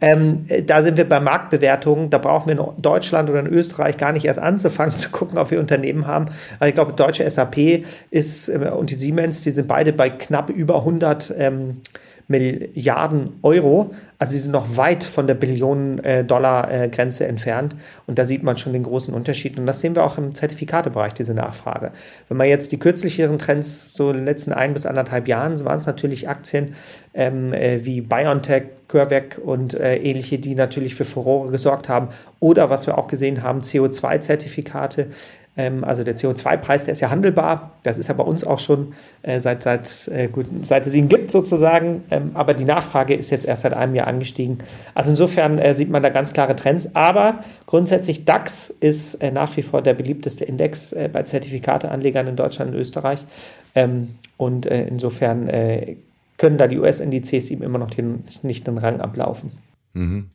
ähm, 0.00 0.46
da 0.66 0.82
sind 0.82 0.96
wir 0.96 1.08
bei 1.08 1.18
Marktbewertungen. 1.18 2.10
Da 2.10 2.18
brauchen 2.18 2.48
wir 2.48 2.58
in 2.58 2.82
Deutschland 2.82 3.30
oder 3.30 3.40
in 3.40 3.48
Österreich 3.48 3.96
gar 3.96 4.12
nicht 4.12 4.26
erst 4.26 4.38
anzufangen 4.38 4.94
zu 4.96 5.10
gucken, 5.10 5.38
ob 5.38 5.50
wir 5.50 5.58
Unternehmen 5.58 6.06
haben. 6.06 6.26
Also 6.58 6.68
ich 6.68 6.74
glaube, 6.74 6.92
deutsche 6.92 7.28
SAP 7.28 7.84
ist 8.10 8.48
äh, 8.48 8.70
und 8.76 8.90
die 8.90 8.94
Siemens, 8.94 9.42
die 9.42 9.50
sind 9.50 9.68
beide 9.68 9.92
bei 9.92 10.10
knapp 10.10 10.50
über 10.50 10.76
100 10.76 11.34
ähm, 11.36 11.80
Milliarden 12.28 13.38
Euro. 13.42 13.94
Also 14.18 14.32
sie 14.32 14.38
sind 14.38 14.52
noch 14.52 14.76
weit 14.76 15.02
von 15.04 15.26
der 15.26 15.34
Billionen-Dollar-Grenze 15.34 17.24
äh, 17.24 17.28
entfernt. 17.28 17.74
Und 18.06 18.18
da 18.18 18.26
sieht 18.26 18.42
man 18.42 18.58
schon 18.58 18.74
den 18.74 18.82
großen 18.82 19.14
Unterschied. 19.14 19.58
Und 19.58 19.64
das 19.64 19.80
sehen 19.80 19.96
wir 19.96 20.04
auch 20.04 20.18
im 20.18 20.34
Zertifikatebereich, 20.34 21.14
diese 21.14 21.32
Nachfrage. 21.32 21.92
Wenn 22.28 22.36
man 22.36 22.48
jetzt 22.48 22.70
die 22.72 22.78
kürzlicheren 22.78 23.38
Trends, 23.38 23.94
so 23.94 24.10
in 24.10 24.16
den 24.16 24.24
letzten 24.26 24.52
ein 24.52 24.74
bis 24.74 24.84
anderthalb 24.84 25.26
Jahren, 25.26 25.58
waren 25.64 25.78
es 25.78 25.86
natürlich 25.86 26.28
Aktien 26.28 26.74
ähm, 27.14 27.54
äh, 27.54 27.84
wie 27.84 28.02
BioNTech, 28.02 28.64
CureVac 28.88 29.40
und 29.42 29.74
äh, 29.74 29.96
ähnliche, 29.96 30.38
die 30.38 30.54
natürlich 30.54 30.94
für 30.94 31.04
Furore 31.04 31.50
gesorgt 31.50 31.88
haben. 31.88 32.08
Oder 32.40 32.68
was 32.70 32.86
wir 32.86 32.98
auch 32.98 33.08
gesehen 33.08 33.42
haben, 33.42 33.60
CO2-Zertifikate, 33.60 35.08
ähm, 35.08 35.47
also 35.82 36.04
der 36.04 36.16
CO2-Preis, 36.16 36.84
der 36.84 36.92
ist 36.92 37.00
ja 37.00 37.10
handelbar. 37.10 37.72
Das 37.82 37.98
ist 37.98 38.08
ja 38.08 38.14
bei 38.14 38.22
uns 38.22 38.44
auch 38.44 38.60
schon 38.60 38.94
äh, 39.22 39.40
seit, 39.40 39.64
seit, 39.64 40.08
äh, 40.08 40.28
gut, 40.28 40.46
seit 40.62 40.86
es 40.86 40.94
ihn 40.94 41.08
gibt 41.08 41.30
sozusagen. 41.30 42.04
Ähm, 42.10 42.30
aber 42.34 42.54
die 42.54 42.64
Nachfrage 42.64 43.14
ist 43.14 43.30
jetzt 43.30 43.44
erst 43.44 43.62
seit 43.62 43.74
einem 43.74 43.94
Jahr 43.94 44.06
angestiegen. 44.06 44.58
Also 44.94 45.10
insofern 45.10 45.58
äh, 45.58 45.74
sieht 45.74 45.90
man 45.90 46.02
da 46.02 46.10
ganz 46.10 46.32
klare 46.32 46.54
Trends. 46.54 46.94
Aber 46.94 47.40
grundsätzlich 47.66 48.24
DAX 48.24 48.70
ist 48.70 49.22
nach 49.32 49.56
wie 49.56 49.62
vor 49.62 49.82
der 49.82 49.94
beliebteste 49.94 50.44
Index 50.44 50.94
bei 51.12 51.22
Zertifikateanlegern 51.22 52.26
in 52.28 52.36
Deutschland 52.36 52.72
und 52.72 52.78
Österreich. 52.78 53.26
Ähm, 53.74 54.14
und 54.36 54.66
insofern 54.66 55.48
können 56.38 56.58
da 56.58 56.68
die 56.68 56.78
US-Indizes 56.78 57.50
ihm 57.50 57.62
immer 57.62 57.78
noch 57.78 57.90
den, 57.90 58.24
nicht 58.42 58.66
den 58.66 58.78
Rang 58.78 59.00
ablaufen. 59.00 59.50
Mhm. 59.94 60.28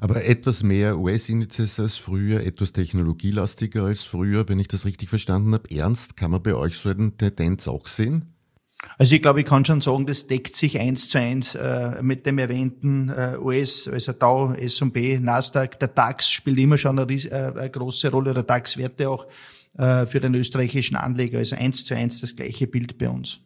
Aber 0.00 0.24
etwas 0.24 0.62
mehr 0.62 0.98
US-Indizes 0.98 1.80
als 1.80 1.96
früher, 1.96 2.44
etwas 2.44 2.72
technologielastiger 2.72 3.84
als 3.84 4.04
früher, 4.04 4.48
wenn 4.48 4.58
ich 4.58 4.68
das 4.68 4.84
richtig 4.84 5.08
verstanden 5.08 5.54
habe. 5.54 5.70
Ernst, 5.70 6.16
kann 6.16 6.30
man 6.30 6.42
bei 6.42 6.54
euch 6.54 6.76
so 6.76 6.90
eine 6.90 7.16
Tendenz 7.16 7.68
auch 7.68 7.86
sehen? 7.86 8.36
Also 8.98 9.14
ich 9.14 9.22
glaube, 9.22 9.40
ich 9.40 9.46
kann 9.46 9.64
schon 9.64 9.80
sagen, 9.80 10.06
das 10.06 10.26
deckt 10.26 10.54
sich 10.54 10.78
eins 10.78 11.08
zu 11.08 11.18
eins 11.18 11.54
äh, 11.54 12.02
mit 12.02 12.26
dem 12.26 12.38
erwähnten 12.38 13.08
äh, 13.08 13.36
US, 13.38 13.88
also 13.88 14.12
Dow, 14.12 14.54
S&P, 14.54 15.18
Nasdaq. 15.18 15.78
Der 15.80 15.88
DAX 15.88 16.30
spielt 16.30 16.58
immer 16.58 16.78
schon 16.78 16.98
eine, 16.98 17.12
äh, 17.12 17.30
eine 17.30 17.70
große 17.70 18.10
Rolle, 18.10 18.34
der 18.34 18.42
DAX-Werte 18.42 19.10
auch 19.10 19.26
äh, 19.78 20.06
für 20.06 20.20
den 20.20 20.34
österreichischen 20.34 20.96
Anleger. 20.96 21.38
Also 21.38 21.56
eins 21.56 21.84
zu 21.84 21.94
eins 21.94 22.20
das 22.20 22.36
gleiche 22.36 22.66
Bild 22.66 22.98
bei 22.98 23.08
uns. 23.08 23.40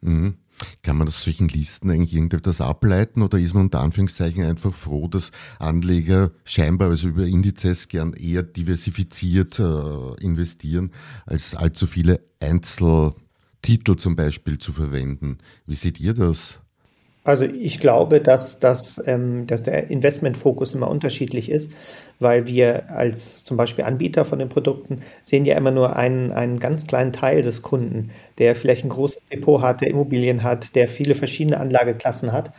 Mhm. 0.00 0.36
Kann 0.82 0.96
man 0.96 1.08
aus 1.08 1.22
solchen 1.22 1.48
Listen 1.48 1.90
eigentlich 1.90 2.14
irgendetwas 2.14 2.60
ableiten 2.60 3.22
oder 3.22 3.38
ist 3.38 3.54
man 3.54 3.64
unter 3.64 3.80
Anführungszeichen 3.80 4.44
einfach 4.44 4.74
froh, 4.74 5.08
dass 5.08 5.32
Anleger 5.58 6.30
scheinbar 6.44 6.90
also 6.90 7.08
über 7.08 7.26
Indizes 7.26 7.88
gern 7.88 8.12
eher 8.12 8.42
diversifiziert 8.42 9.58
äh, 9.58 10.14
investieren, 10.22 10.92
als 11.26 11.54
allzu 11.54 11.86
viele 11.86 12.20
Einzeltitel 12.40 13.96
zum 13.96 14.16
Beispiel 14.16 14.58
zu 14.58 14.72
verwenden? 14.72 15.38
Wie 15.66 15.76
seht 15.76 16.00
ihr 16.00 16.14
das? 16.14 16.59
Also 17.30 17.44
ich 17.44 17.78
glaube, 17.78 18.20
dass, 18.20 18.58
dass, 18.58 19.00
ähm, 19.06 19.46
dass 19.46 19.62
der 19.62 19.88
Investmentfokus 19.88 20.74
immer 20.74 20.90
unterschiedlich 20.90 21.48
ist, 21.48 21.70
weil 22.18 22.48
wir 22.48 22.90
als 22.90 23.44
zum 23.44 23.56
Beispiel 23.56 23.84
Anbieter 23.84 24.24
von 24.24 24.40
den 24.40 24.48
Produkten 24.48 25.02
sehen 25.22 25.44
ja 25.44 25.56
immer 25.56 25.70
nur 25.70 25.94
einen, 25.94 26.32
einen 26.32 26.58
ganz 26.58 26.88
kleinen 26.88 27.12
Teil 27.12 27.42
des 27.42 27.62
Kunden, 27.62 28.10
der 28.38 28.56
vielleicht 28.56 28.84
ein 28.84 28.88
großes 28.88 29.26
Depot 29.32 29.62
hat, 29.62 29.80
der 29.80 29.90
Immobilien 29.90 30.42
hat, 30.42 30.74
der 30.74 30.88
viele 30.88 31.14
verschiedene 31.14 31.60
Anlageklassen 31.60 32.32
hat. 32.32 32.50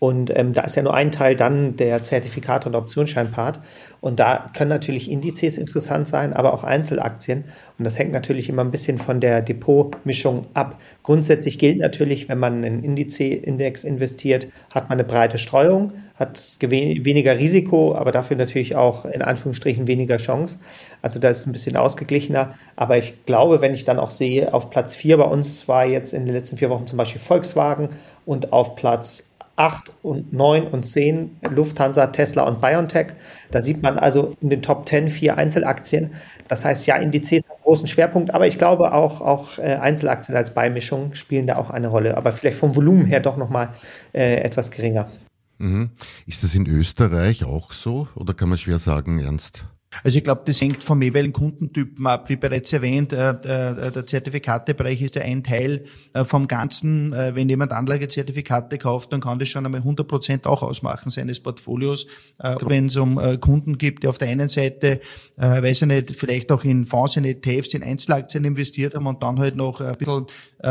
Und 0.00 0.34
ähm, 0.34 0.54
da 0.54 0.62
ist 0.62 0.76
ja 0.76 0.82
nur 0.82 0.94
ein 0.94 1.12
Teil 1.12 1.36
dann 1.36 1.76
der 1.76 2.02
Zertifikate- 2.02 2.66
und 2.66 2.74
Optionsscheinpart. 2.74 3.60
Und 4.00 4.18
da 4.18 4.46
können 4.56 4.70
natürlich 4.70 5.10
Indizes 5.10 5.58
interessant 5.58 6.08
sein, 6.08 6.32
aber 6.32 6.54
auch 6.54 6.64
Einzelaktien. 6.64 7.44
Und 7.78 7.84
das 7.84 7.98
hängt 7.98 8.10
natürlich 8.10 8.48
immer 8.48 8.64
ein 8.64 8.70
bisschen 8.70 8.96
von 8.96 9.20
der 9.20 9.42
Depotmischung 9.42 10.46
ab. 10.54 10.80
Grundsätzlich 11.02 11.58
gilt 11.58 11.80
natürlich, 11.80 12.30
wenn 12.30 12.38
man 12.38 12.64
in 12.64 12.82
Indice-Index 12.82 13.84
investiert, 13.84 14.48
hat 14.72 14.88
man 14.88 14.98
eine 14.98 15.06
breite 15.06 15.36
Streuung, 15.36 15.92
hat 16.14 16.56
weniger 16.62 17.38
Risiko, 17.38 17.94
aber 17.94 18.10
dafür 18.10 18.38
natürlich 18.38 18.76
auch 18.76 19.04
in 19.04 19.20
Anführungsstrichen 19.20 19.86
weniger 19.86 20.16
Chance. 20.16 20.60
Also 21.02 21.20
da 21.20 21.28
ist 21.28 21.40
es 21.40 21.46
ein 21.46 21.52
bisschen 21.52 21.76
ausgeglichener. 21.76 22.54
Aber 22.74 22.96
ich 22.96 23.26
glaube, 23.26 23.60
wenn 23.60 23.74
ich 23.74 23.84
dann 23.84 23.98
auch 23.98 24.10
sehe, 24.10 24.54
auf 24.54 24.70
Platz 24.70 24.96
4 24.96 25.18
bei 25.18 25.24
uns 25.24 25.68
war 25.68 25.84
jetzt 25.84 26.14
in 26.14 26.24
den 26.24 26.34
letzten 26.34 26.56
vier 26.56 26.70
Wochen 26.70 26.86
zum 26.86 26.96
Beispiel 26.96 27.20
Volkswagen 27.20 27.90
und 28.24 28.54
auf 28.54 28.76
Platz 28.76 29.29
8 29.60 29.92
und 30.02 30.32
9 30.32 30.68
und 30.68 30.84
10 30.84 31.36
Lufthansa, 31.50 32.06
Tesla 32.06 32.44
und 32.44 32.62
BioNTech. 32.62 33.08
Da 33.50 33.60
sieht 33.60 33.82
man 33.82 33.98
also 33.98 34.34
in 34.40 34.48
den 34.48 34.62
Top 34.62 34.88
10 34.88 35.08
vier 35.08 35.36
Einzelaktien. 35.36 36.14
Das 36.48 36.64
heißt, 36.64 36.86
ja, 36.86 36.96
Indizes 36.96 37.42
haben 37.46 37.60
großen 37.62 37.86
Schwerpunkt, 37.86 38.32
aber 38.32 38.46
ich 38.46 38.56
glaube 38.56 38.94
auch, 38.94 39.20
auch 39.20 39.58
äh, 39.58 39.74
Einzelaktien 39.74 40.34
als 40.34 40.54
Beimischung 40.54 41.12
spielen 41.12 41.46
da 41.46 41.56
auch 41.56 41.68
eine 41.68 41.88
Rolle, 41.88 42.16
aber 42.16 42.32
vielleicht 42.32 42.56
vom 42.56 42.74
Volumen 42.74 43.04
her 43.04 43.20
doch 43.20 43.36
nochmal 43.36 43.74
äh, 44.14 44.36
etwas 44.36 44.70
geringer. 44.70 45.10
Mhm. 45.58 45.90
Ist 46.26 46.42
das 46.42 46.54
in 46.54 46.66
Österreich 46.66 47.44
auch 47.44 47.72
so 47.72 48.08
oder 48.14 48.32
kann 48.32 48.48
man 48.48 48.56
schwer 48.56 48.78
sagen, 48.78 49.18
Ernst? 49.18 49.66
Also 50.04 50.18
ich 50.18 50.24
glaube, 50.24 50.42
das 50.44 50.60
hängt 50.60 50.84
vom 50.84 51.02
jeweiligen 51.02 51.32
Kundentypen 51.32 52.06
ab. 52.06 52.28
Wie 52.28 52.36
bereits 52.36 52.72
erwähnt, 52.72 53.12
äh, 53.12 53.34
der, 53.40 53.90
der 53.90 54.06
Zertifikatebereich 54.06 55.02
ist 55.02 55.16
ja 55.16 55.22
ein 55.22 55.42
Teil 55.42 55.84
äh, 56.14 56.24
vom 56.24 56.46
Ganzen. 56.46 57.12
Äh, 57.12 57.34
wenn 57.34 57.48
jemand 57.48 57.72
Anlagezertifikate 57.72 58.78
kauft, 58.78 59.12
dann 59.12 59.20
kann 59.20 59.40
das 59.40 59.48
schon 59.48 59.66
einmal 59.66 59.80
100 59.80 60.06
Prozent 60.06 60.46
auch 60.46 60.62
ausmachen 60.62 61.10
seines 61.10 61.40
Portfolios. 61.40 62.06
Wenn 62.38 62.86
es 62.86 62.96
um 62.96 63.20
Kunden 63.40 63.78
gibt, 63.78 64.02
die 64.02 64.08
auf 64.08 64.18
der 64.18 64.28
einen 64.28 64.48
Seite, 64.48 65.00
weiß 65.36 65.82
ich 65.82 65.88
nicht, 65.88 66.16
vielleicht 66.16 66.50
auch 66.52 66.64
in 66.64 66.84
Fonds, 66.86 67.16
in 67.16 67.24
ETFs, 67.24 67.74
in 67.74 67.82
Einzelaktien 67.82 68.44
investiert 68.44 68.94
haben 68.94 69.06
und 69.06 69.22
dann 69.22 69.38
halt 69.38 69.56
noch 69.56 69.80
ein 69.80 69.96
bisschen 69.96 70.26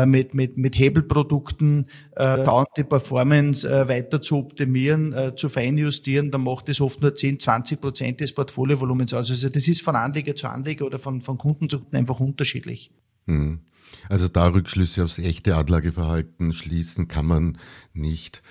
mit, 0.06 0.34
mit, 0.34 0.56
mit 0.56 0.78
Hebelprodukten 0.78 1.86
dauernd 2.16 2.68
die 2.76 2.84
Performance 2.84 3.68
weiter 3.88 4.20
zu 4.20 4.38
optimieren, 4.38 5.32
zu 5.36 5.48
feinjustieren, 5.48 6.30
dann 6.30 6.42
macht 6.42 6.68
das 6.68 6.80
oft 6.80 7.02
nur 7.02 7.14
10, 7.14 7.38
20 7.38 7.80
Prozent 7.80 8.20
des 8.20 8.32
Portfoliovolumens 8.32 9.09
aus. 9.14 9.30
Also 9.30 9.48
das 9.48 9.68
ist 9.68 9.82
von 9.82 9.96
Anleger 9.96 10.34
zu 10.34 10.48
Anleger 10.48 10.86
oder 10.86 10.98
von, 10.98 11.20
von 11.20 11.38
Kunden 11.38 11.68
zu 11.68 11.80
Kunden 11.80 11.96
einfach 11.96 12.20
unterschiedlich. 12.20 12.90
Hm. 13.26 13.60
Also 14.08 14.28
da 14.28 14.48
Rückschlüsse 14.48 15.04
aufs 15.04 15.18
echte 15.18 15.56
Adlageverhalten 15.56 16.52
schließen 16.52 17.08
kann 17.08 17.26
man 17.26 17.58
nicht. 17.92 18.42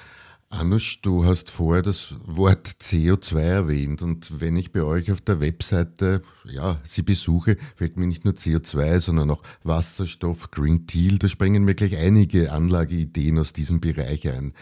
Anusch, 0.52 1.02
du 1.02 1.26
hast 1.26 1.52
vorher 1.52 1.84
das 1.84 2.16
Wort 2.26 2.68
CO2 2.82 3.40
erwähnt 3.40 4.02
und 4.02 4.42
wenn 4.42 4.58
ich 4.58 4.72
bei 4.72 4.82
euch 4.82 5.12
auf 5.12 5.22
der 5.22 5.40
Webseite 5.42 6.24
ja, 6.44 6.80
sie 6.84 7.04
besuche, 7.04 7.56
fällt 7.76 7.98
mir 7.98 8.08
nicht 8.08 8.26
nur 8.26 8.34
CO2, 8.34 9.00
sondern 9.00 9.30
auch 9.30 9.44
Wasserstoff, 9.64 10.50
Green 10.50 10.88
Deal, 10.88 11.20
da 11.20 11.28
springen 11.28 11.66
mir 11.66 11.76
gleich 11.76 11.98
einige 11.98 12.52
Anlageideen 12.52 13.38
aus 13.38 13.54
diesem 13.54 13.80
Bereich 13.80 14.28
ein. 14.28 14.54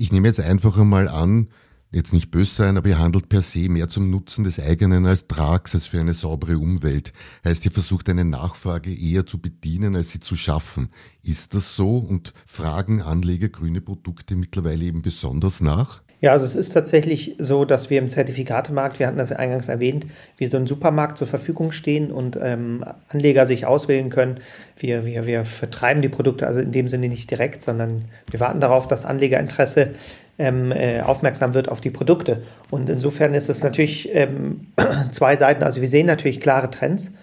Ich 0.00 0.10
nehme 0.10 0.26
jetzt 0.26 0.40
einfach 0.40 0.78
einmal 0.78 1.06
an, 1.06 1.46
jetzt 1.90 2.12
nicht 2.12 2.30
böse 2.30 2.54
sein, 2.54 2.76
aber 2.76 2.88
ihr 2.88 2.98
handelt 2.98 3.28
per 3.28 3.42
se 3.42 3.68
mehr 3.68 3.88
zum 3.88 4.10
Nutzen 4.10 4.44
des 4.44 4.60
eigenen 4.60 5.06
als 5.06 5.28
Trags, 5.28 5.74
als 5.74 5.86
für 5.86 6.00
eine 6.00 6.14
saubere 6.14 6.58
Umwelt. 6.58 7.12
Heißt, 7.44 7.64
ihr 7.64 7.70
versucht 7.70 8.08
eine 8.08 8.24
Nachfrage 8.24 8.94
eher 8.94 9.26
zu 9.26 9.38
bedienen, 9.38 9.96
als 9.96 10.10
sie 10.10 10.20
zu 10.20 10.36
schaffen. 10.36 10.90
Ist 11.22 11.54
das 11.54 11.76
so 11.76 11.98
und 11.98 12.32
fragen 12.46 13.02
Anleger 13.02 13.48
grüne 13.48 13.80
Produkte 13.80 14.36
mittlerweile 14.36 14.84
eben 14.84 15.02
besonders 15.02 15.60
nach? 15.60 16.02
Ja, 16.22 16.32
also 16.32 16.46
es 16.46 16.56
ist 16.56 16.70
tatsächlich 16.70 17.36
so, 17.38 17.66
dass 17.66 17.90
wir 17.90 17.98
im 17.98 18.08
Zertifikatemarkt, 18.08 18.98
wir 18.98 19.06
hatten 19.06 19.18
das 19.18 19.30
ja 19.30 19.36
eingangs 19.36 19.68
erwähnt, 19.68 20.06
wie 20.38 20.46
so 20.46 20.56
ein 20.56 20.66
Supermarkt 20.66 21.18
zur 21.18 21.26
Verfügung 21.26 21.72
stehen 21.72 22.10
und 22.10 22.38
ähm, 22.40 22.84
Anleger 23.10 23.46
sich 23.46 23.66
auswählen 23.66 24.08
können. 24.08 24.40
Wir, 24.78 25.04
wir, 25.04 25.26
wir 25.26 25.44
vertreiben 25.44 26.00
die 26.00 26.08
Produkte 26.08 26.46
also 26.46 26.60
in 26.60 26.72
dem 26.72 26.88
Sinne 26.88 27.10
nicht 27.10 27.30
direkt, 27.30 27.62
sondern 27.62 28.06
wir 28.30 28.40
warten 28.40 28.60
darauf, 28.60 28.88
dass 28.88 29.04
Anlegerinteresse 29.04 29.90
ähm, 30.38 30.72
äh, 30.72 31.00
aufmerksam 31.00 31.52
wird 31.52 31.68
auf 31.68 31.82
die 31.82 31.90
Produkte. 31.90 32.42
Und 32.70 32.88
insofern 32.88 33.34
ist 33.34 33.50
es 33.50 33.62
natürlich 33.62 34.14
ähm, 34.14 34.68
zwei 35.12 35.36
Seiten. 35.36 35.62
Also 35.62 35.82
wir 35.82 35.88
sehen 35.88 36.06
natürlich 36.06 36.40
klare 36.40 36.70
Trends. 36.70 37.14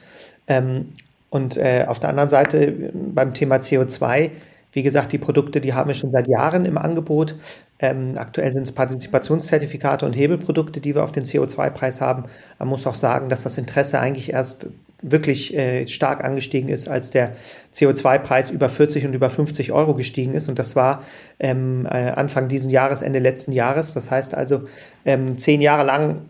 Ähm, 0.48 0.90
und 1.30 1.58
äh, 1.58 1.86
auf 1.88 2.00
der 2.00 2.10
anderen 2.10 2.30
Seite 2.30 2.92
beim 2.94 3.34
Thema 3.34 3.56
CO2, 3.56 4.30
wie 4.72 4.84
gesagt, 4.84 5.12
die 5.12 5.18
Produkte, 5.18 5.62
die 5.62 5.74
haben 5.74 5.88
wir 5.88 5.96
schon 5.96 6.12
seit 6.12 6.28
Jahren 6.28 6.66
im 6.66 6.78
Angebot. 6.78 7.36
Ähm, 7.80 8.14
aktuell 8.16 8.52
sind 8.52 8.64
es 8.64 8.72
Partizipationszertifikate 8.72 10.06
und 10.06 10.14
Hebelprodukte, 10.14 10.80
die 10.80 10.96
wir 10.96 11.04
auf 11.04 11.12
den 11.12 11.24
CO2-Preis 11.24 12.02
haben. 12.02 12.26
Man 12.60 12.70
muss 12.70 12.88
auch 12.88 12.96
sagen, 12.96 13.30
dass 13.30 13.44
das 13.44 13.58
Interesse 13.58 14.00
eigentlich 14.00 14.32
erst 14.32 14.70
wirklich 15.04 15.54
äh, 15.54 15.86
stark 15.88 16.24
angestiegen 16.24 16.70
ist, 16.70 16.88
als 16.88 17.12
der 17.12 17.36
CO2-Preis 17.74 18.50
über 18.50 18.70
40 18.70 19.06
und 19.06 19.14
über 19.14 19.30
50 19.30 19.72
Euro 19.72 19.94
gestiegen 19.96 20.34
ist. 20.34 20.48
Und 20.48 20.58
das 20.60 20.76
war 20.76 21.04
ähm, 21.40 21.86
äh, 21.86 22.12
Anfang 22.12 22.48
diesen 22.48 22.70
Jahres, 22.70 23.02
Ende 23.02 23.20
letzten 23.20 23.52
Jahres. 23.52 23.94
Das 23.94 24.10
heißt 24.10 24.34
also, 24.34 24.62
ähm, 25.06 25.38
zehn 25.38 25.62
Jahre 25.62 25.84
lang 25.86 26.22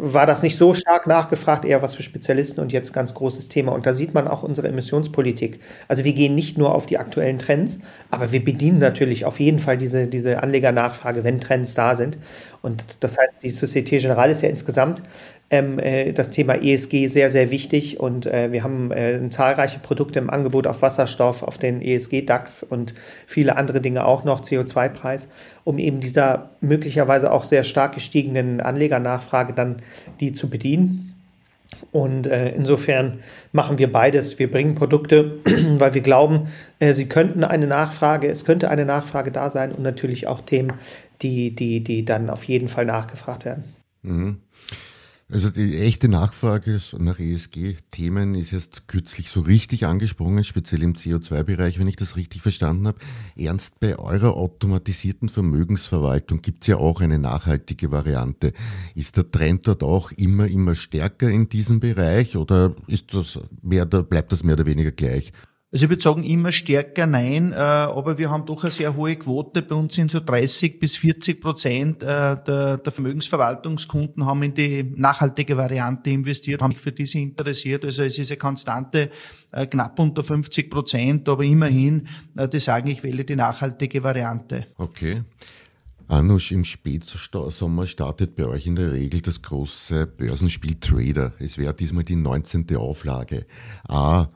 war 0.00 0.26
das 0.26 0.42
nicht 0.42 0.56
so 0.56 0.72
stark 0.72 1.06
nachgefragt, 1.06 1.64
eher 1.64 1.82
was 1.82 1.94
für 1.94 2.02
Spezialisten 2.02 2.60
und 2.60 2.72
jetzt 2.72 2.92
ganz 2.92 3.12
großes 3.12 3.48
Thema. 3.48 3.72
Und 3.72 3.84
da 3.84 3.92
sieht 3.92 4.14
man 4.14 4.26
auch 4.26 4.42
unsere 4.42 4.68
Emissionspolitik. 4.68 5.60
Also 5.86 6.04
wir 6.04 6.14
gehen 6.14 6.34
nicht 6.34 6.56
nur 6.56 6.74
auf 6.74 6.86
die 6.86 6.98
aktuellen 6.98 7.38
Trends, 7.38 7.80
aber 8.10 8.32
wir 8.32 8.42
bedienen 8.42 8.78
natürlich 8.78 9.26
auf 9.26 9.38
jeden 9.38 9.58
Fall 9.58 9.76
diese, 9.76 10.08
diese 10.08 10.42
Anlegernachfrage, 10.68 11.24
wenn 11.24 11.40
Trends 11.40 11.74
da 11.74 11.96
sind. 11.96 12.18
Und 12.62 13.02
das 13.02 13.16
heißt, 13.18 13.42
die 13.42 13.50
Société 13.50 14.00
Générale 14.00 14.30
ist 14.30 14.42
ja 14.42 14.48
insgesamt 14.48 15.02
ähm, 15.50 15.78
äh, 15.78 16.12
das 16.12 16.30
Thema 16.30 16.54
ESG 16.54 17.06
sehr, 17.06 17.30
sehr 17.30 17.50
wichtig 17.50 17.98
und 18.00 18.26
äh, 18.26 18.52
wir 18.52 18.62
haben 18.62 18.92
äh, 18.92 19.30
zahlreiche 19.30 19.78
Produkte 19.78 20.18
im 20.18 20.28
Angebot 20.28 20.66
auf 20.66 20.82
Wasserstoff, 20.82 21.42
auf 21.42 21.56
den 21.56 21.80
ESG-DAX 21.80 22.64
und 22.64 22.94
viele 23.26 23.56
andere 23.56 23.80
Dinge 23.80 24.04
auch 24.04 24.24
noch, 24.24 24.42
CO2-Preis, 24.42 25.28
um 25.64 25.78
eben 25.78 26.00
dieser 26.00 26.50
möglicherweise 26.60 27.32
auch 27.32 27.44
sehr 27.44 27.64
stark 27.64 27.94
gestiegenen 27.94 28.60
Anlegernachfrage 28.60 29.54
dann 29.54 29.80
die 30.20 30.32
zu 30.32 30.50
bedienen. 30.50 31.07
Und 31.90 32.26
äh, 32.26 32.50
insofern 32.50 33.20
machen 33.52 33.78
wir 33.78 33.92
beides. 33.92 34.38
Wir 34.38 34.50
bringen 34.50 34.74
Produkte, 34.74 35.38
weil 35.78 35.94
wir 35.94 36.00
glauben, 36.00 36.48
äh, 36.78 36.92
sie 36.94 37.08
könnten 37.08 37.44
eine 37.44 37.66
Nachfrage, 37.66 38.28
es 38.28 38.44
könnte 38.44 38.70
eine 38.70 38.84
Nachfrage 38.84 39.30
da 39.30 39.50
sein 39.50 39.72
und 39.72 39.82
natürlich 39.82 40.26
auch 40.26 40.40
Themen, 40.40 40.74
die, 41.22 41.54
die, 41.54 41.82
die 41.82 42.04
dann 42.04 42.30
auf 42.30 42.44
jeden 42.44 42.68
Fall 42.68 42.84
nachgefragt 42.84 43.44
werden. 43.44 43.64
Mhm. 44.02 44.40
Also 45.30 45.50
die 45.50 45.76
echte 45.76 46.08
Nachfrage 46.08 46.80
nach 46.96 47.18
ESG-Themen 47.18 48.34
ist 48.34 48.50
jetzt 48.50 48.88
kürzlich 48.88 49.28
so 49.28 49.40
richtig 49.42 49.84
angesprungen, 49.84 50.42
speziell 50.42 50.82
im 50.82 50.94
CO2-Bereich, 50.94 51.78
wenn 51.78 51.86
ich 51.86 51.96
das 51.96 52.16
richtig 52.16 52.40
verstanden 52.40 52.86
habe. 52.86 52.98
Ernst, 53.36 53.78
bei 53.78 53.98
eurer 53.98 54.34
automatisierten 54.34 55.28
Vermögensverwaltung 55.28 56.40
gibt 56.40 56.62
es 56.62 56.68
ja 56.68 56.78
auch 56.78 57.02
eine 57.02 57.18
nachhaltige 57.18 57.92
Variante. 57.92 58.54
Ist 58.94 59.18
der 59.18 59.30
Trend 59.30 59.68
dort 59.68 59.82
auch 59.82 60.12
immer, 60.12 60.48
immer 60.48 60.74
stärker 60.74 61.28
in 61.28 61.50
diesem 61.50 61.78
Bereich 61.78 62.34
oder 62.34 62.74
ist 62.86 63.12
das 63.12 63.38
mehr, 63.60 63.84
bleibt 63.84 64.32
das 64.32 64.44
mehr 64.44 64.54
oder 64.54 64.64
weniger 64.64 64.92
gleich? 64.92 65.34
Also 65.70 65.84
ich 65.84 65.90
würde 65.90 66.02
sagen, 66.02 66.24
immer 66.24 66.50
stärker 66.50 67.06
nein, 67.06 67.52
äh, 67.52 67.56
aber 67.56 68.16
wir 68.16 68.30
haben 68.30 68.46
doch 68.46 68.62
eine 68.62 68.70
sehr 68.70 68.96
hohe 68.96 69.16
Quote. 69.16 69.60
Bei 69.60 69.74
uns 69.74 69.94
sind 69.94 70.10
so 70.10 70.18
30 70.18 70.80
bis 70.80 70.96
40 70.96 71.42
Prozent 71.42 72.02
äh, 72.02 72.36
der, 72.42 72.80
Vermögensverwaltungskunden 72.90 74.24
haben 74.24 74.42
in 74.44 74.54
die 74.54 74.82
nachhaltige 74.96 75.58
Variante 75.58 76.08
investiert, 76.08 76.62
haben 76.62 76.72
sich 76.72 76.80
für 76.80 76.92
diese 76.92 77.18
interessiert. 77.18 77.84
Also 77.84 78.02
es 78.02 78.18
ist 78.18 78.30
eine 78.30 78.38
konstante 78.38 79.10
äh, 79.52 79.66
knapp 79.66 79.98
unter 79.98 80.24
50 80.24 80.70
Prozent, 80.70 81.28
aber 81.28 81.44
immerhin, 81.44 82.08
die 82.34 82.60
sagen, 82.60 82.88
ich 82.88 83.02
wähle 83.02 83.24
die 83.24 83.36
nachhaltige 83.36 84.02
Variante. 84.02 84.68
Okay. 84.78 85.22
Anusch, 86.06 86.52
im 86.52 86.64
Spätsommer 86.64 87.86
startet 87.86 88.34
bei 88.34 88.46
euch 88.46 88.66
in 88.66 88.76
der 88.76 88.92
Regel 88.92 89.20
das 89.20 89.42
große 89.42 90.06
Börsenspiel 90.06 90.76
Trader. 90.80 91.34
Es 91.38 91.58
wäre 91.58 91.74
diesmal 91.74 92.04
die 92.04 92.16
19. 92.16 92.74
Auflage. 92.76 93.44
A, 93.86 94.28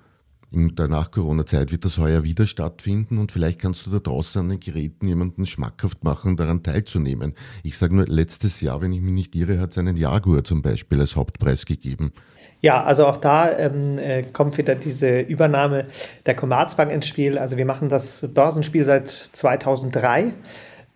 in 0.53 0.75
der 0.75 0.89
Nach-Corona-Zeit 0.89 1.73
wird 1.73 1.85
das 1.85 1.99
heuer 1.99 2.25
wieder 2.25 2.47
stattfinden 2.47 3.19
und 3.19 3.33
vielleicht 3.33 3.61
kannst 3.61 3.87
du 3.87 3.91
da 3.91 3.99
draußen 3.99 4.41
an 4.41 4.49
den 4.51 4.61
Geräten 4.61 5.09
jemanden 5.09 5.47
schmackhaft 5.47 6.05
machen, 6.05 6.37
daran 6.37 6.63
teilzunehmen. 6.63 7.35
Ich 7.63 7.79
sage 7.79 7.97
nur, 7.97 8.07
letztes 8.07 8.61
Jahr, 8.61 8.83
wenn 8.83 8.93
ich 8.93 9.01
mich 9.01 9.13
nicht 9.13 9.35
irre, 9.35 9.59
hat 9.61 9.71
es 9.71 9.79
einen 9.79 9.97
Jaguar 9.97 10.45
zum 10.45 10.63
Beispiel 10.63 11.01
als 11.01 11.17
Hauptpreis 11.17 11.67
gegeben. 11.67 12.13
Ja, 12.61 12.85
also 12.85 13.07
auch 13.07 13.17
da 13.17 13.51
ähm, 13.59 13.99
äh, 13.99 14.23
kommt 14.23 14.59
wieder 14.59 14.75
diese 14.75 15.21
Übernahme 15.21 15.87
der 16.27 16.37
Commerzbank 16.37 16.93
ins 16.93 17.09
Spiel. 17.09 17.39
Also 17.39 17.57
wir 17.57 17.67
machen 17.67 17.89
das 17.89 18.29
Börsenspiel 18.33 18.85
seit 18.85 19.09
2003 19.09 20.35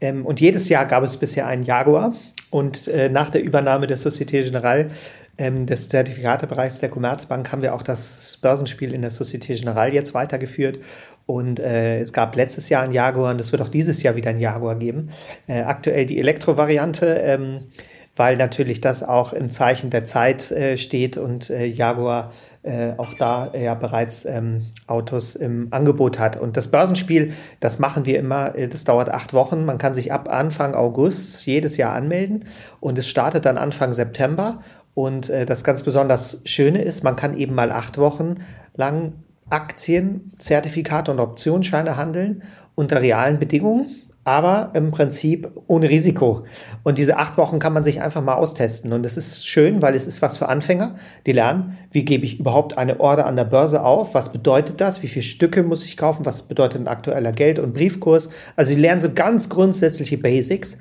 ähm, 0.01 0.27
und 0.27 0.41
jedes 0.41 0.69
Jahr 0.69 0.87
gab 0.87 1.03
es 1.03 1.17
bisher 1.17 1.47
einen 1.47 1.63
Jaguar. 1.63 2.15
Und 2.51 2.89
äh, 2.89 3.09
nach 3.09 3.31
der 3.31 3.43
Übernahme 3.43 3.87
der 3.87 3.99
Société 3.99 4.45
Générale 4.45 4.91
ähm, 5.39 5.67
des 5.67 5.89
Zertifikatebereichs 5.89 6.81
der 6.81 6.89
Commerzbank 6.89 7.51
haben 7.53 7.63
wir 7.63 7.75
auch 7.75 7.83
das 7.83 8.39
Börsenspiel 8.41 8.93
in 8.93 9.03
der 9.03 9.13
Société 9.13 9.61
Générale 9.61 9.93
jetzt 9.93 10.15
weitergeführt. 10.15 10.79
Und 11.27 11.59
äh, 11.59 12.01
es 12.01 12.13
gab 12.13 12.37
letztes 12.37 12.69
Jahr 12.69 12.85
einen 12.85 12.93
Jaguar 12.93 13.33
und 13.33 13.41
es 13.41 13.51
wird 13.53 13.61
auch 13.61 13.69
dieses 13.69 14.03
Jahr 14.03 14.17
wieder 14.17 14.31
einen 14.31 14.41
Jaguar 14.41 14.77
geben. 14.77 15.11
Äh, 15.49 15.63
aktuell 15.63 16.07
die 16.07 16.19
Elektrovariante, 16.19 17.07
ähm, 17.07 17.67
weil 18.15 18.37
natürlich 18.37 18.81
das 18.81 19.03
auch 19.03 19.33
im 19.33 19.51
Zeichen 19.51 19.91
der 19.91 20.05
Zeit 20.05 20.51
äh, 20.53 20.79
steht 20.79 21.17
und 21.17 21.51
äh, 21.51 21.67
Jaguar 21.67 22.33
äh, 22.63 22.93
auch 22.97 23.15
da 23.15 23.53
ja 23.55 23.75
bereits 23.75 24.25
ähm, 24.25 24.67
Autos 24.87 25.35
im 25.35 25.69
Angebot 25.71 26.19
hat. 26.19 26.37
Und 26.37 26.57
das 26.57 26.69
Börsenspiel, 26.69 27.33
das 27.61 27.79
machen 27.79 28.07
wir 28.07 28.19
immer, 28.19 28.55
äh, 28.55 28.69
das 28.69 28.85
dauert 28.85 29.09
acht 29.09 29.35
Wochen. 29.35 29.65
Man 29.65 29.79
kann 29.79 29.95
sich 29.95 30.13
ab 30.13 30.29
Anfang 30.29 30.75
August 30.75 31.45
jedes 31.47 31.77
Jahr 31.77 31.93
anmelden 31.93 32.45
und 32.81 32.99
es 32.99 33.07
startet 33.07 33.45
dann 33.45 33.59
Anfang 33.59 33.93
September. 33.93 34.63
Und 34.97 35.29
äh, 35.29 35.45
das 35.45 35.63
ganz 35.63 35.83
besonders 35.83 36.41
Schöne 36.47 36.81
ist, 36.81 37.05
man 37.05 37.17
kann 37.17 37.37
eben 37.37 37.55
mal 37.55 37.71
acht 37.71 37.99
Wochen 37.99 38.37
lang 38.77 39.13
Aktien, 39.51 40.33
Zertifikate 40.39 41.11
und 41.11 41.21
Optionsscheine 41.21 41.99
handeln 41.99 42.43
unter 42.75 43.03
realen 43.03 43.39
Bedingungen, 43.39 43.95
aber 44.25 44.71
im 44.73 44.93
Prinzip 44.93 45.51
ohne 45.67 45.91
Risiko. 45.91 46.45
Und 46.83 46.97
diese 46.97 47.19
acht 47.19 47.37
Wochen 47.37 47.59
kann 47.59 47.75
man 47.75 47.85
sich 47.85 48.01
einfach 48.01 48.23
mal 48.23 48.37
austesten. 48.37 48.95
Und 48.95 49.05
es 49.05 49.19
ist 49.19 49.47
schön, 49.47 49.83
weil 49.83 49.95
es 49.95 50.07
ist 50.07 50.23
was 50.23 50.39
für 50.39 50.49
Anfänger, 50.49 50.95
die 51.27 51.33
lernen, 51.33 51.77
wie 51.93 52.07
gebe 52.07 52.25
ich 52.25 52.41
überhaupt 52.41 52.79
eine 52.79 52.99
Order 52.99 53.27
an 53.27 53.37
der 53.37 53.45
Börse 53.45 53.85
auf, 53.85 54.15
was 54.15 54.33
bedeutet 54.33 54.81
das, 54.81 55.03
wie 55.03 55.09
viele 55.09 55.25
Stücke 55.25 55.63
muss 55.63 55.85
ich 55.85 55.99
kaufen, 55.99 56.25
was 56.25 56.41
bedeutet 56.41 56.81
ein 56.81 56.89
aktueller 56.89 57.33
Geld- 57.33 57.59
und 57.59 57.75
Briefkurs. 57.75 58.31
Also 58.57 58.73
sie 58.73 58.81
lernen 58.81 59.03
so 59.03 59.13
ganz 59.13 59.51
grundsätzliche 59.51 60.17
Basics. 60.17 60.79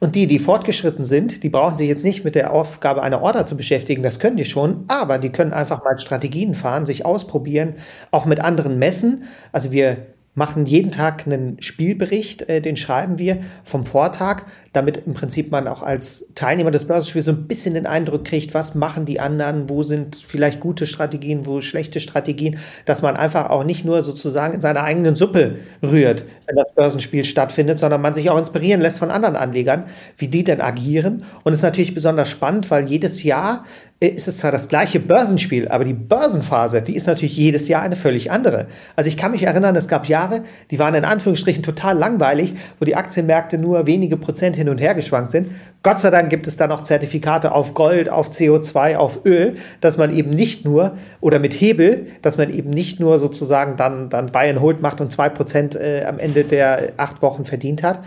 Und 0.00 0.14
die, 0.14 0.28
die 0.28 0.38
fortgeschritten 0.38 1.04
sind, 1.04 1.42
die 1.42 1.48
brauchen 1.48 1.76
sich 1.76 1.88
jetzt 1.88 2.04
nicht 2.04 2.24
mit 2.24 2.36
der 2.36 2.52
Aufgabe 2.52 3.02
einer 3.02 3.20
Order 3.20 3.46
zu 3.46 3.56
beschäftigen, 3.56 4.02
das 4.02 4.20
können 4.20 4.36
die 4.36 4.44
schon, 4.44 4.84
aber 4.86 5.18
die 5.18 5.30
können 5.30 5.52
einfach 5.52 5.82
mal 5.82 5.98
Strategien 5.98 6.54
fahren, 6.54 6.86
sich 6.86 7.04
ausprobieren, 7.04 7.74
auch 8.12 8.24
mit 8.24 8.40
anderen 8.40 8.78
messen. 8.78 9.24
Also 9.50 9.72
wir 9.72 10.06
machen 10.38 10.64
jeden 10.64 10.90
Tag 10.90 11.26
einen 11.26 11.60
Spielbericht, 11.60 12.48
äh, 12.48 12.62
den 12.62 12.76
schreiben 12.76 13.18
wir 13.18 13.38
vom 13.64 13.84
Vortag, 13.84 14.44
damit 14.72 15.02
im 15.06 15.14
Prinzip 15.14 15.50
man 15.50 15.66
auch 15.66 15.82
als 15.82 16.28
Teilnehmer 16.34 16.70
des 16.70 16.86
Börsenspiels 16.86 17.26
so 17.26 17.32
ein 17.32 17.48
bisschen 17.48 17.74
den 17.74 17.86
Eindruck 17.86 18.24
kriegt, 18.24 18.54
was 18.54 18.74
machen 18.74 19.04
die 19.04 19.18
anderen, 19.18 19.68
wo 19.68 19.82
sind 19.82 20.16
vielleicht 20.16 20.60
gute 20.60 20.86
Strategien, 20.86 21.44
wo 21.44 21.60
schlechte 21.60 22.00
Strategien, 22.00 22.58
dass 22.86 23.02
man 23.02 23.16
einfach 23.16 23.50
auch 23.50 23.64
nicht 23.64 23.84
nur 23.84 24.02
sozusagen 24.02 24.54
in 24.54 24.60
seiner 24.60 24.84
eigenen 24.84 25.16
Suppe 25.16 25.56
rührt, 25.82 26.24
wenn 26.46 26.56
das 26.56 26.72
Börsenspiel 26.74 27.24
stattfindet, 27.24 27.78
sondern 27.78 28.00
man 28.00 28.14
sich 28.14 28.30
auch 28.30 28.38
inspirieren 28.38 28.80
lässt 28.80 29.00
von 29.00 29.10
anderen 29.10 29.36
Anlegern, 29.36 29.84
wie 30.16 30.28
die 30.28 30.44
denn 30.44 30.60
agieren. 30.60 31.24
Und 31.42 31.52
es 31.52 31.58
ist 31.60 31.64
natürlich 31.64 31.94
besonders 31.94 32.28
spannend, 32.28 32.70
weil 32.70 32.88
jedes 32.88 33.24
Jahr 33.24 33.64
ist 34.00 34.28
es 34.28 34.38
zwar 34.38 34.52
das 34.52 34.68
gleiche 34.68 35.00
Börsenspiel, 35.00 35.66
aber 35.68 35.84
die 35.84 35.94
Börsenphase, 35.94 36.82
die 36.82 36.94
ist 36.94 37.08
natürlich 37.08 37.36
jedes 37.36 37.66
Jahr 37.66 37.82
eine 37.82 37.96
völlig 37.96 38.30
andere. 38.30 38.68
Also 38.94 39.08
ich 39.08 39.16
kann 39.16 39.32
mich 39.32 39.42
erinnern, 39.42 39.74
es 39.74 39.88
gab 39.88 40.06
Jahre, 40.06 40.42
die 40.70 40.78
waren 40.78 40.94
in 40.94 41.04
Anführungsstrichen 41.04 41.64
total 41.64 41.98
langweilig, 41.98 42.54
wo 42.78 42.84
die 42.84 42.94
Aktienmärkte 42.94 43.58
nur 43.58 43.88
wenige 43.88 44.16
Prozent 44.16 44.54
hin 44.54 44.68
und 44.68 44.80
her 44.80 44.94
geschwankt 44.94 45.32
sind. 45.32 45.48
Gott 45.82 45.98
sei 45.98 46.10
Dank 46.10 46.30
gibt 46.30 46.46
es 46.46 46.56
da 46.56 46.68
noch 46.68 46.82
Zertifikate 46.82 47.50
auf 47.50 47.74
Gold, 47.74 48.08
auf 48.08 48.30
CO2, 48.30 48.96
auf 48.96 49.24
Öl, 49.24 49.56
dass 49.80 49.96
man 49.96 50.14
eben 50.14 50.30
nicht 50.30 50.64
nur, 50.64 50.92
oder 51.20 51.40
mit 51.40 51.54
Hebel, 51.54 52.06
dass 52.22 52.36
man 52.36 52.50
eben 52.50 52.70
nicht 52.70 53.00
nur 53.00 53.18
sozusagen 53.18 53.76
dann, 53.76 54.10
dann 54.10 54.30
Buy 54.30 54.48
and 54.48 54.60
Hold 54.60 54.80
macht 54.80 55.00
und 55.00 55.10
zwei 55.10 55.28
Prozent 55.28 55.74
äh, 55.74 56.04
am 56.04 56.20
Ende 56.20 56.44
der 56.44 56.92
acht 56.98 57.20
Wochen 57.20 57.44
verdient 57.44 57.82
hat. 57.82 58.00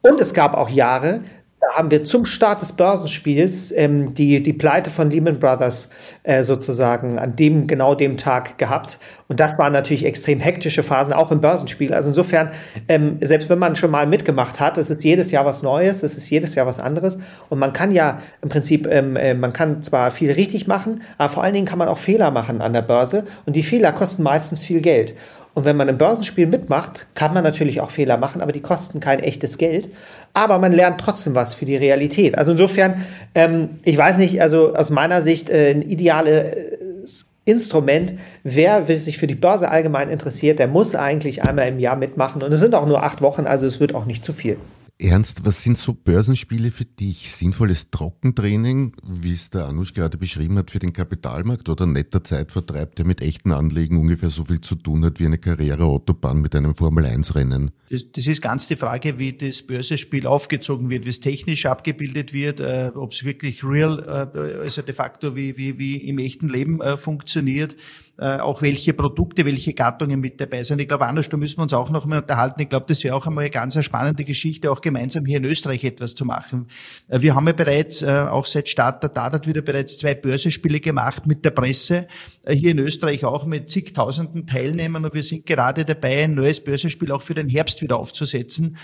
Und 0.00 0.20
es 0.20 0.32
gab 0.32 0.54
auch 0.54 0.68
Jahre, 0.68 1.20
da 1.60 1.74
haben 1.74 1.90
wir 1.90 2.04
zum 2.04 2.24
Start 2.24 2.62
des 2.62 2.72
Börsenspiels 2.72 3.72
ähm, 3.72 4.14
die, 4.14 4.42
die 4.42 4.52
Pleite 4.52 4.90
von 4.90 5.10
Lehman 5.10 5.40
Brothers 5.40 5.90
äh, 6.22 6.44
sozusagen 6.44 7.18
an 7.18 7.34
dem, 7.34 7.66
genau 7.66 7.96
dem 7.96 8.16
Tag 8.16 8.58
gehabt. 8.58 8.98
Und 9.26 9.40
das 9.40 9.58
waren 9.58 9.72
natürlich 9.72 10.04
extrem 10.04 10.38
hektische 10.38 10.84
Phasen, 10.84 11.12
auch 11.12 11.32
im 11.32 11.40
Börsenspiel. 11.40 11.92
Also 11.92 12.10
insofern, 12.10 12.52
ähm, 12.88 13.18
selbst 13.20 13.48
wenn 13.48 13.58
man 13.58 13.74
schon 13.74 13.90
mal 13.90 14.06
mitgemacht 14.06 14.60
hat, 14.60 14.78
es 14.78 14.88
ist 14.88 15.02
jedes 15.02 15.32
Jahr 15.32 15.44
was 15.44 15.62
Neues, 15.62 16.04
es 16.04 16.16
ist 16.16 16.30
jedes 16.30 16.54
Jahr 16.54 16.66
was 16.66 16.78
anderes. 16.78 17.18
Und 17.48 17.58
man 17.58 17.72
kann 17.72 17.92
ja 17.92 18.22
im 18.40 18.50
Prinzip, 18.50 18.86
ähm, 18.88 19.16
äh, 19.16 19.34
man 19.34 19.52
kann 19.52 19.82
zwar 19.82 20.12
viel 20.12 20.30
richtig 20.30 20.68
machen, 20.68 21.02
aber 21.18 21.28
vor 21.28 21.42
allen 21.42 21.54
Dingen 21.54 21.66
kann 21.66 21.78
man 21.78 21.88
auch 21.88 21.98
Fehler 21.98 22.30
machen 22.30 22.60
an 22.60 22.72
der 22.72 22.82
Börse. 22.82 23.24
Und 23.46 23.56
die 23.56 23.64
Fehler 23.64 23.92
kosten 23.92 24.22
meistens 24.22 24.64
viel 24.64 24.80
Geld. 24.80 25.14
Und 25.58 25.64
wenn 25.64 25.76
man 25.76 25.88
im 25.88 25.98
Börsenspiel 25.98 26.46
mitmacht, 26.46 27.08
kann 27.16 27.34
man 27.34 27.42
natürlich 27.42 27.80
auch 27.80 27.90
Fehler 27.90 28.16
machen, 28.16 28.42
aber 28.42 28.52
die 28.52 28.60
kosten 28.60 29.00
kein 29.00 29.18
echtes 29.18 29.58
Geld. 29.58 29.88
Aber 30.32 30.60
man 30.60 30.70
lernt 30.70 31.00
trotzdem 31.00 31.34
was 31.34 31.52
für 31.52 31.64
die 31.64 31.74
Realität. 31.74 32.38
Also 32.38 32.52
insofern, 32.52 33.04
ähm, 33.34 33.70
ich 33.82 33.98
weiß 33.98 34.18
nicht, 34.18 34.40
also 34.40 34.76
aus 34.76 34.90
meiner 34.90 35.20
Sicht 35.20 35.50
äh, 35.50 35.72
ein 35.72 35.82
ideales 35.82 37.26
Instrument. 37.44 38.14
Wer 38.44 38.84
sich 38.84 39.18
für 39.18 39.26
die 39.26 39.34
Börse 39.34 39.68
allgemein 39.68 40.10
interessiert, 40.10 40.60
der 40.60 40.68
muss 40.68 40.94
eigentlich 40.94 41.42
einmal 41.42 41.66
im 41.66 41.80
Jahr 41.80 41.96
mitmachen. 41.96 42.40
Und 42.44 42.52
es 42.52 42.60
sind 42.60 42.76
auch 42.76 42.86
nur 42.86 43.02
acht 43.02 43.20
Wochen, 43.20 43.48
also 43.48 43.66
es 43.66 43.80
wird 43.80 43.96
auch 43.96 44.04
nicht 44.04 44.24
zu 44.24 44.32
viel. 44.32 44.58
Ernst, 45.00 45.44
was 45.44 45.62
sind 45.62 45.78
so 45.78 45.94
Börsenspiele 45.94 46.72
für 46.72 46.84
dich? 46.84 47.30
Sinnvolles 47.30 47.90
Trockentraining, 47.92 48.96
wie 49.06 49.32
es 49.32 49.48
der 49.48 49.66
Anusch 49.66 49.94
gerade 49.94 50.18
beschrieben 50.18 50.58
hat, 50.58 50.72
für 50.72 50.80
den 50.80 50.92
Kapitalmarkt 50.92 51.68
oder 51.68 51.86
netter 51.86 52.24
Zeitvertreib, 52.24 52.96
der 52.96 53.06
mit 53.06 53.20
echten 53.20 53.52
Anlegen 53.52 53.96
ungefähr 53.96 54.30
so 54.30 54.44
viel 54.44 54.60
zu 54.60 54.74
tun 54.74 55.04
hat 55.04 55.20
wie 55.20 55.26
eine 55.26 55.38
Carrera-Autobahn 55.38 56.40
mit 56.40 56.56
einem 56.56 56.74
Formel-1-Rennen? 56.74 57.70
Das, 57.90 58.26
ist 58.26 58.42
ganz 58.42 58.66
die 58.66 58.74
Frage, 58.74 59.20
wie 59.20 59.32
das 59.34 59.62
Börsenspiel 59.62 60.26
aufgezogen 60.26 60.90
wird, 60.90 61.04
wie 61.04 61.10
es 61.10 61.20
technisch 61.20 61.66
abgebildet 61.66 62.32
wird, 62.32 62.58
äh, 62.58 62.90
ob 62.92 63.12
es 63.12 63.22
wirklich 63.22 63.62
real, 63.62 64.00
äh, 64.00 64.64
also 64.64 64.82
de 64.82 64.94
facto 64.94 65.36
wie, 65.36 65.56
wie, 65.56 65.78
wie 65.78 65.96
im 65.98 66.18
echten 66.18 66.48
Leben 66.48 66.80
äh, 66.80 66.96
funktioniert 66.96 67.76
äh, 68.20 68.38
auch 68.38 68.62
welche 68.62 68.94
Produkte, 68.94 69.44
welche 69.44 69.74
Gattungen 69.74 70.18
mit 70.18 70.40
dabei 70.40 70.64
sind. 70.64 70.80
Ich 70.80 70.88
glaube, 70.88 71.06
anders, 71.06 71.28
da 71.28 71.36
müssen 71.36 71.58
wir 71.58 71.62
uns 71.62 71.72
auch 71.72 71.90
noch 71.90 72.04
mal 72.04 72.20
unterhalten. 72.20 72.60
Ich 72.60 72.68
glaube, 72.68 72.86
das 72.88 73.04
wäre 73.04 73.14
auch 73.14 73.24
einmal 73.28 73.44
eine 73.44 73.50
ganz 73.50 73.80
spannende 73.84 74.24
Geschichte, 74.24 74.72
auch 74.72 74.80
gemeinsam 74.80 75.24
hier 75.24 75.36
in 75.36 75.44
Österreich 75.44 75.84
etwas 75.84 76.16
zu 76.16 76.24
machen. 76.24 76.66
Äh, 77.06 77.20
wir 77.20 77.36
haben 77.36 77.46
ja 77.46 77.52
bereits, 77.52 78.02
äh, 78.02 78.26
auch 78.28 78.44
seit 78.44 78.66
Start 78.66 79.04
der 79.04 79.12
Tat 79.12 79.46
wieder 79.46 79.62
bereits 79.62 79.98
zwei 79.98 80.16
Börsenspiele 80.16 80.80
gemacht 80.80 81.26
mit 81.26 81.44
der 81.44 81.50
Presse, 81.50 82.08
hier 82.48 82.72
in 82.72 82.78
Österreich 82.80 83.24
auch 83.24 83.44
mit 83.44 83.68
zigtausenden 83.68 84.46
Teilnehmern 84.46 85.04
und 85.04 85.14
wir 85.14 85.22
sind 85.22 85.46
gerade 85.46 85.84
dabei, 85.84 86.24
ein 86.24 86.34
neues 86.34 86.64
Börsenspiel 86.64 87.12
auch 87.12 87.22
für 87.22 87.34
den 87.34 87.48
Herbst 87.48 87.82
wieder 87.82 87.98
aufzusetzen. 87.98 88.78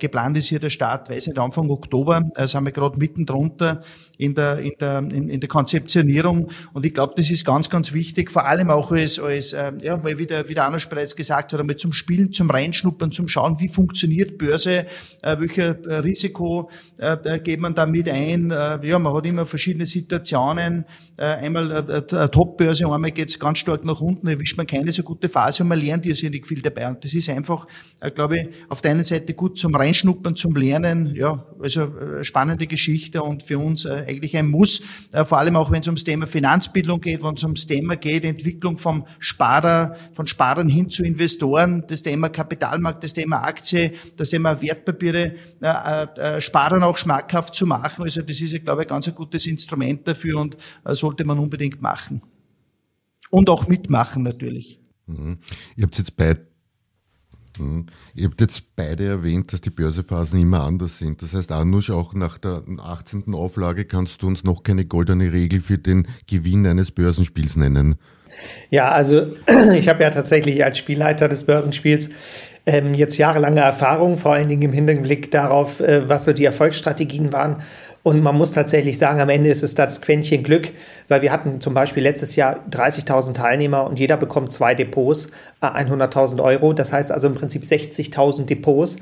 Geplant 0.00 0.36
ist 0.36 0.48
hier 0.48 0.58
der 0.58 0.70
Start, 0.70 1.08
weiß 1.08 1.28
nicht, 1.28 1.38
Anfang 1.38 1.70
Oktober, 1.70 2.22
sind 2.38 2.64
wir 2.64 2.72
gerade 2.72 2.98
mitten 2.98 3.24
drunter 3.24 3.82
in 4.18 4.34
der, 4.34 4.58
in 4.58 4.72
der, 4.80 4.98
in, 4.98 5.28
in 5.28 5.40
der 5.40 5.48
Konzeptionierung 5.48 6.50
und 6.72 6.86
ich 6.86 6.94
glaube, 6.94 7.14
das 7.16 7.30
ist 7.30 7.44
ganz, 7.44 7.70
ganz 7.70 7.92
wichtig, 7.92 8.30
vor 8.30 8.46
allem 8.46 8.70
auch 8.70 8.92
als, 8.92 9.18
als 9.18 9.52
äh, 9.52 9.72
ja, 9.82 10.02
weil 10.02 10.18
wie 10.18 10.26
der, 10.26 10.48
wie 10.48 10.54
der 10.54 10.66
Anders 10.66 10.88
bereits 10.88 11.16
gesagt 11.16 11.52
hat, 11.52 11.60
einmal 11.60 11.76
zum 11.76 11.92
Spielen, 11.92 12.32
zum 12.32 12.50
Reinschnuppern, 12.50 13.12
zum 13.12 13.28
Schauen, 13.28 13.58
wie 13.60 13.68
funktioniert 13.68 14.38
Börse, 14.38 14.86
äh, 15.22 15.38
welcher 15.38 15.84
äh, 15.86 15.96
Risiko 15.96 16.70
äh, 16.98 17.38
geht 17.40 17.60
man 17.60 17.74
da 17.74 17.86
mit 17.86 18.08
ein. 18.08 18.50
Äh, 18.50 18.86
ja, 18.86 18.98
man 18.98 19.14
hat 19.14 19.26
immer 19.26 19.46
verschiedene 19.46 19.86
Situationen. 19.86 20.84
Äh, 21.16 21.24
einmal 21.24 21.70
äh, 21.70 22.02
eine 22.16 22.30
Top-Börse, 22.30 22.86
einmal 22.90 23.10
geht 23.10 23.28
es 23.28 23.38
ganz 23.38 23.58
stark 23.58 23.84
nach 23.84 24.00
unten, 24.00 24.26
erwischt 24.26 24.56
man 24.56 24.66
keine 24.66 24.92
so 24.92 25.02
gute 25.02 25.28
Phase 25.28 25.62
und 25.62 25.68
man 25.68 25.80
lernt 25.80 26.06
irrsinnig 26.06 26.46
viel 26.46 26.60
dabei. 26.60 26.88
Und 26.88 27.04
das 27.04 27.14
ist 27.14 27.28
einfach, 27.30 27.66
äh, 28.00 28.10
glaube 28.10 28.38
ich, 28.38 28.48
auf 28.68 28.80
der 28.80 28.92
einen 28.92 29.04
Seite 29.04 29.34
gut 29.34 29.58
zum 29.58 29.74
Reinschnuppern, 29.74 30.36
zum 30.36 30.56
Lernen. 30.56 31.14
Ja, 31.14 31.46
also 31.60 31.82
äh, 31.82 32.24
spannende 32.24 32.66
Geschichte 32.66 33.22
und 33.22 33.42
für 33.42 33.58
uns 33.58 33.84
äh, 33.84 34.04
eigentlich 34.14 34.36
ein 34.36 34.48
Muss, 34.48 34.82
äh, 35.12 35.24
vor 35.24 35.38
allem 35.38 35.56
auch 35.56 35.70
wenn 35.70 35.80
es 35.80 35.86
ums 35.86 36.04
Thema 36.04 36.26
Finanzbildung 36.26 37.00
geht, 37.00 37.22
wenn 37.22 37.34
es 37.34 37.42
ums 37.42 37.66
Thema 37.66 37.96
geht, 37.96 38.24
Entwicklung 38.24 38.78
vom 38.78 39.06
Sparer, 39.18 39.96
von 40.12 40.26
Sparern 40.26 40.68
hin 40.68 40.88
zu 40.88 41.04
Investoren, 41.04 41.84
das 41.88 42.02
Thema 42.02 42.28
Kapitalmarkt, 42.28 43.04
das 43.04 43.12
Thema 43.12 43.42
Aktie, 43.42 43.92
das 44.16 44.30
Thema 44.30 44.60
Wertpapiere, 44.60 45.34
äh, 45.60 46.06
äh, 46.16 46.40
Sparern 46.40 46.82
auch 46.82 46.98
schmackhaft 46.98 47.54
zu 47.54 47.66
machen. 47.66 48.04
Also 48.04 48.22
das 48.22 48.40
ist, 48.40 48.64
glaube 48.64 48.82
ich, 48.82 48.88
ganz 48.88 49.08
ein 49.08 49.14
gutes 49.14 49.46
Instrument 49.46 50.06
dafür 50.06 50.40
und 50.40 50.56
sollte 50.84 51.24
man 51.24 51.38
unbedingt 51.38 51.82
machen. 51.82 52.22
Und 53.30 53.50
auch 53.50 53.66
mitmachen 53.68 54.22
natürlich. 54.22 54.78
Mhm. 55.06 55.38
Ihr 55.76 55.84
habt 55.84 55.98
jetzt 55.98 56.16
bei 56.16 56.36
hm. 57.58 57.86
Ihr 58.14 58.26
habt 58.26 58.40
jetzt 58.40 58.74
beide 58.74 59.06
erwähnt, 59.06 59.52
dass 59.52 59.60
die 59.60 59.70
Börsephasen 59.70 60.40
immer 60.40 60.62
anders 60.62 60.98
sind. 60.98 61.22
Das 61.22 61.34
heißt, 61.34 61.52
Anusch, 61.52 61.90
auch 61.90 62.14
nach 62.14 62.38
der 62.38 62.62
18. 62.78 63.34
Auflage 63.34 63.84
kannst 63.84 64.22
du 64.22 64.26
uns 64.26 64.44
noch 64.44 64.62
keine 64.62 64.84
goldene 64.84 65.32
Regel 65.32 65.60
für 65.60 65.78
den 65.78 66.06
Gewinn 66.26 66.66
eines 66.66 66.90
Börsenspiels 66.90 67.56
nennen. 67.56 67.96
Ja, 68.70 68.90
also 68.90 69.36
ich 69.74 69.88
habe 69.88 70.02
ja 70.02 70.10
tatsächlich 70.10 70.64
als 70.64 70.78
Spielleiter 70.78 71.28
des 71.28 71.44
Börsenspiels 71.44 72.10
ähm, 72.66 72.94
jetzt 72.94 73.16
jahrelange 73.16 73.60
Erfahrung, 73.60 74.16
vor 74.16 74.32
allen 74.32 74.48
Dingen 74.48 74.62
im 74.62 74.72
Hinblick 74.72 75.30
darauf, 75.30 75.80
äh, 75.80 76.08
was 76.08 76.24
so 76.24 76.32
die 76.32 76.44
Erfolgsstrategien 76.44 77.32
waren 77.32 77.62
und 78.04 78.22
man 78.22 78.36
muss 78.36 78.52
tatsächlich 78.52 78.98
sagen, 78.98 79.18
am 79.18 79.30
Ende 79.30 79.48
ist 79.48 79.62
es 79.62 79.74
das 79.74 80.02
Quäntchen 80.02 80.42
Glück, 80.42 80.72
weil 81.08 81.22
wir 81.22 81.32
hatten 81.32 81.62
zum 81.62 81.72
Beispiel 81.72 82.02
letztes 82.02 82.36
Jahr 82.36 82.60
30.000 82.70 83.32
Teilnehmer 83.32 83.86
und 83.86 83.98
jeder 83.98 84.18
bekommt 84.18 84.52
zwei 84.52 84.74
Depots, 84.74 85.32
100.000 85.62 86.36
äh, 86.36 86.42
Euro. 86.42 86.74
Das 86.74 86.92
heißt 86.92 87.10
also 87.10 87.28
im 87.28 87.34
Prinzip 87.34 87.62
60.000 87.62 88.44
Depots. 88.44 88.98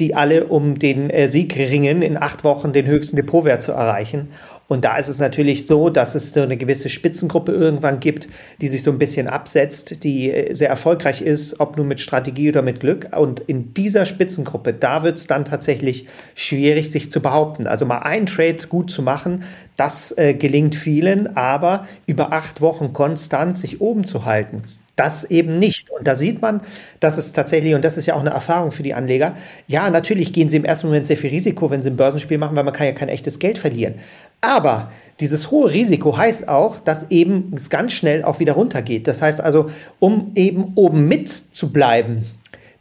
die 0.00 0.14
alle 0.14 0.46
um 0.46 0.78
den 0.78 1.10
äh, 1.10 1.28
Sieg 1.28 1.56
ringen, 1.56 2.02
in 2.02 2.16
acht 2.16 2.44
Wochen 2.44 2.72
den 2.72 2.86
höchsten 2.86 3.16
Depotwert 3.16 3.62
zu 3.62 3.72
erreichen. 3.72 4.28
Und 4.72 4.86
da 4.86 4.96
ist 4.96 5.08
es 5.08 5.18
natürlich 5.18 5.66
so, 5.66 5.90
dass 5.90 6.14
es 6.14 6.30
so 6.30 6.40
eine 6.40 6.56
gewisse 6.56 6.88
Spitzengruppe 6.88 7.52
irgendwann 7.52 8.00
gibt, 8.00 8.26
die 8.62 8.68
sich 8.68 8.82
so 8.82 8.90
ein 8.90 8.96
bisschen 8.96 9.26
absetzt, 9.26 10.02
die 10.02 10.30
äh, 10.30 10.54
sehr 10.54 10.70
erfolgreich 10.70 11.20
ist, 11.20 11.60
ob 11.60 11.76
nur 11.76 11.84
mit 11.84 12.00
Strategie 12.00 12.48
oder 12.48 12.62
mit 12.62 12.80
Glück. 12.80 13.14
Und 13.14 13.40
in 13.40 13.74
dieser 13.74 14.06
Spitzengruppe, 14.06 14.72
da 14.72 15.02
wird 15.02 15.18
es 15.18 15.26
dann 15.26 15.44
tatsächlich 15.44 16.06
schwierig, 16.34 16.90
sich 16.90 17.10
zu 17.10 17.20
behaupten. 17.20 17.66
Also 17.66 17.84
mal 17.84 17.98
einen 17.98 18.24
Trade 18.24 18.66
gut 18.70 18.90
zu 18.90 19.02
machen, 19.02 19.44
das 19.76 20.16
äh, 20.16 20.32
gelingt 20.32 20.74
vielen, 20.74 21.36
aber 21.36 21.86
über 22.06 22.32
acht 22.32 22.62
Wochen 22.62 22.94
konstant 22.94 23.58
sich 23.58 23.82
oben 23.82 24.04
zu 24.04 24.24
halten, 24.24 24.62
das 25.02 25.24
eben 25.24 25.58
nicht. 25.58 25.90
Und 25.90 26.06
da 26.06 26.14
sieht 26.14 26.40
man, 26.40 26.60
dass 27.00 27.18
es 27.18 27.32
tatsächlich, 27.32 27.74
und 27.74 27.84
das 27.84 27.96
ist 27.96 28.06
ja 28.06 28.14
auch 28.14 28.20
eine 28.20 28.30
Erfahrung 28.30 28.70
für 28.70 28.84
die 28.84 28.94
Anleger, 28.94 29.34
ja, 29.66 29.90
natürlich 29.90 30.32
gehen 30.32 30.48
sie 30.48 30.56
im 30.56 30.64
ersten 30.64 30.86
Moment 30.86 31.06
sehr 31.06 31.16
viel 31.16 31.30
Risiko, 31.30 31.70
wenn 31.70 31.82
sie 31.82 31.90
ein 31.90 31.96
Börsenspiel 31.96 32.38
machen, 32.38 32.54
weil 32.54 32.64
man 32.64 32.72
kann 32.72 32.86
ja 32.86 32.92
kein 32.92 33.08
echtes 33.08 33.38
Geld 33.40 33.58
verlieren. 33.58 33.94
Aber 34.40 34.92
dieses 35.18 35.50
hohe 35.50 35.72
Risiko 35.72 36.16
heißt 36.16 36.48
auch, 36.48 36.78
dass 36.78 37.10
eben 37.10 37.52
es 37.54 37.68
ganz 37.68 37.92
schnell 37.92 38.24
auch 38.24 38.38
wieder 38.38 38.52
runtergeht. 38.54 39.08
Das 39.08 39.22
heißt 39.22 39.40
also, 39.40 39.70
um 39.98 40.32
eben 40.34 40.72
oben 40.76 41.08
mit 41.08 41.28
zu 41.28 41.72
bleiben, 41.72 42.24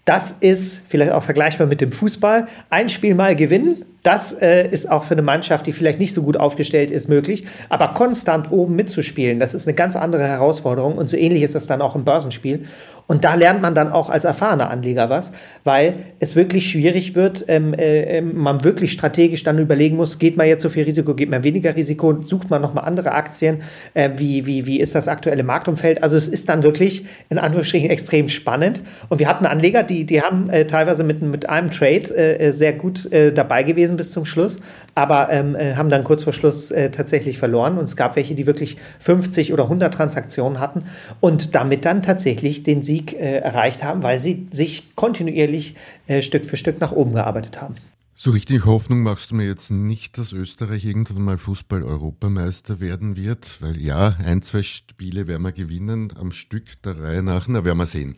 das 0.05 0.35
ist 0.39 0.81
vielleicht 0.87 1.11
auch 1.11 1.23
vergleichbar 1.23 1.67
mit 1.67 1.81
dem 1.81 1.91
Fußball. 1.91 2.47
Ein 2.69 2.89
Spiel 2.89 3.15
mal 3.15 3.35
gewinnen, 3.35 3.85
das 4.03 4.33
äh, 4.33 4.67
ist 4.67 4.89
auch 4.89 5.03
für 5.03 5.13
eine 5.13 5.21
Mannschaft, 5.21 5.67
die 5.67 5.71
vielleicht 5.71 5.99
nicht 5.99 6.13
so 6.13 6.23
gut 6.23 6.37
aufgestellt 6.37 6.89
ist, 6.89 7.07
möglich. 7.07 7.45
Aber 7.69 7.89
konstant 7.89 8.51
oben 8.51 8.75
mitzuspielen, 8.75 9.39
das 9.39 9.53
ist 9.53 9.67
eine 9.67 9.75
ganz 9.75 9.95
andere 9.95 10.27
Herausforderung. 10.27 10.97
Und 10.97 11.09
so 11.09 11.17
ähnlich 11.17 11.43
ist 11.43 11.53
das 11.53 11.67
dann 11.67 11.81
auch 11.81 11.95
im 11.95 12.03
Börsenspiel. 12.03 12.65
Und 13.07 13.25
da 13.25 13.35
lernt 13.35 13.61
man 13.61 13.75
dann 13.75 13.91
auch 13.91 14.09
als 14.09 14.23
erfahrener 14.23 14.69
Anleger 14.69 15.09
was, 15.09 15.33
weil 15.63 15.95
es 16.19 16.35
wirklich 16.35 16.69
schwierig 16.69 17.13
wird, 17.13 17.43
ähm, 17.49 17.73
äh, 17.73 18.21
man 18.21 18.63
wirklich 18.63 18.93
strategisch 18.93 19.43
dann 19.43 19.59
überlegen 19.59 19.97
muss, 19.97 20.17
geht 20.17 20.37
man 20.37 20.47
jetzt 20.47 20.63
so 20.63 20.69
viel 20.69 20.85
Risiko, 20.85 21.13
geht 21.13 21.29
man 21.29 21.43
weniger 21.43 21.75
Risiko, 21.75 22.21
sucht 22.23 22.49
man 22.49 22.61
nochmal 22.61 22.85
andere 22.85 23.11
Aktien, 23.11 23.63
äh, 23.95 24.11
wie, 24.15 24.45
wie, 24.45 24.65
wie 24.65 24.79
ist 24.79 24.95
das 24.95 25.09
aktuelle 25.09 25.43
Marktumfeld? 25.43 26.01
Also 26.03 26.15
es 26.15 26.29
ist 26.29 26.47
dann 26.47 26.63
wirklich 26.63 27.05
in 27.29 27.37
Anführungsstrichen 27.37 27.89
extrem 27.89 28.29
spannend. 28.29 28.81
Und 29.09 29.19
wir 29.19 29.27
hatten 29.27 29.45
Anleger, 29.45 29.83
die, 29.83 30.05
die 30.05 30.21
haben 30.21 30.49
äh, 30.49 30.65
teilweise 30.65 31.03
mit, 31.03 31.21
mit 31.21 31.49
einem 31.49 31.69
Trade 31.69 32.15
äh, 32.15 32.53
sehr 32.53 32.73
gut 32.73 33.11
äh, 33.11 33.33
dabei 33.33 33.63
gewesen 33.63 33.97
bis 33.97 34.11
zum 34.11 34.23
Schluss, 34.23 34.61
aber 34.95 35.29
ähm, 35.31 35.55
äh, 35.55 35.75
haben 35.75 35.89
dann 35.89 36.03
kurz 36.03 36.23
vor 36.23 36.33
Schluss 36.33 36.73
tatsächlich 36.91 37.37
verloren. 37.37 37.77
Und 37.77 37.83
es 37.83 37.95
gab 37.95 38.15
welche, 38.15 38.35
die 38.35 38.45
wirklich 38.45 38.77
50 38.99 39.51
oder 39.51 39.63
100 39.63 39.93
Transaktionen 39.93 40.59
hatten 40.59 40.83
und 41.19 41.55
damit 41.55 41.83
dann 41.85 42.01
tatsächlich 42.01 42.63
den 42.63 42.81
Sieg 42.81 42.90
Sieg 42.91 43.13
äh, 43.13 43.37
erreicht 43.37 43.83
haben, 43.83 44.03
weil 44.03 44.19
sie 44.19 44.47
sich 44.51 44.95
kontinuierlich 44.95 45.75
äh, 46.07 46.21
Stück 46.21 46.45
für 46.45 46.57
Stück 46.57 46.81
nach 46.81 46.91
oben 46.91 47.13
gearbeitet 47.13 47.61
haben. 47.61 47.75
So 48.13 48.31
richtig 48.31 48.65
Hoffnung 48.65 49.01
machst 49.01 49.31
du 49.31 49.35
mir 49.35 49.47
jetzt 49.47 49.71
nicht, 49.71 50.17
dass 50.17 50.33
Österreich 50.33 50.85
irgendwann 50.85 51.23
mal 51.23 51.37
Fußball-Europameister 51.37 52.79
werden 52.79 53.15
wird, 53.15 53.61
weil 53.61 53.81
ja, 53.81 54.17
ein, 54.23 54.41
zwei 54.41 54.61
Spiele 54.61 55.27
werden 55.27 55.41
wir 55.41 55.53
gewinnen 55.53 56.13
am 56.19 56.31
Stück 56.31 56.65
der 56.83 57.01
Reihe 57.01 57.23
nach, 57.23 57.47
na 57.47 57.63
werden 57.63 57.77
wir 57.77 57.87
sehen. 57.87 58.15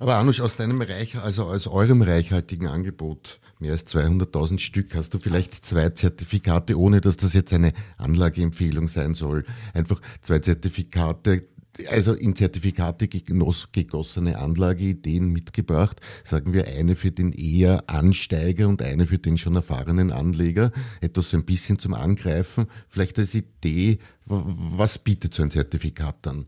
Aber 0.00 0.16
Anusch, 0.16 0.40
aus 0.40 0.56
deinem 0.56 0.82
Reich, 0.82 1.16
also 1.16 1.44
aus 1.44 1.66
eurem 1.66 2.02
reichhaltigen 2.02 2.66
Angebot, 2.66 3.40
mehr 3.58 3.72
als 3.72 3.86
200.000 3.86 4.58
Stück, 4.58 4.94
hast 4.94 5.14
du 5.14 5.18
vielleicht 5.18 5.64
zwei 5.64 5.88
Zertifikate, 5.90 6.78
ohne 6.78 7.00
dass 7.00 7.16
das 7.16 7.32
jetzt 7.32 7.52
eine 7.52 7.72
Anlageempfehlung 7.96 8.88
sein 8.88 9.14
soll. 9.14 9.46
Einfach 9.72 10.02
zwei 10.20 10.40
Zertifikate, 10.40 11.48
also 11.90 12.14
in 12.14 12.34
Zertifikate 12.34 13.08
gegossene 13.08 14.38
Anlageideen 14.38 15.30
mitgebracht. 15.30 16.00
Sagen 16.24 16.52
wir 16.52 16.66
eine 16.66 16.96
für 16.96 17.10
den 17.10 17.32
eher 17.32 17.84
Ansteiger 17.86 18.68
und 18.68 18.82
eine 18.82 19.06
für 19.06 19.18
den 19.18 19.38
schon 19.38 19.56
erfahrenen 19.56 20.12
Anleger. 20.12 20.72
Etwas 21.00 21.34
ein 21.34 21.44
bisschen 21.44 21.78
zum 21.78 21.94
Angreifen. 21.94 22.66
Vielleicht 22.88 23.18
als 23.18 23.34
Idee, 23.34 23.98
was 24.26 24.98
bietet 24.98 25.34
so 25.34 25.42
ein 25.42 25.50
Zertifikat 25.50 26.16
dann? 26.22 26.46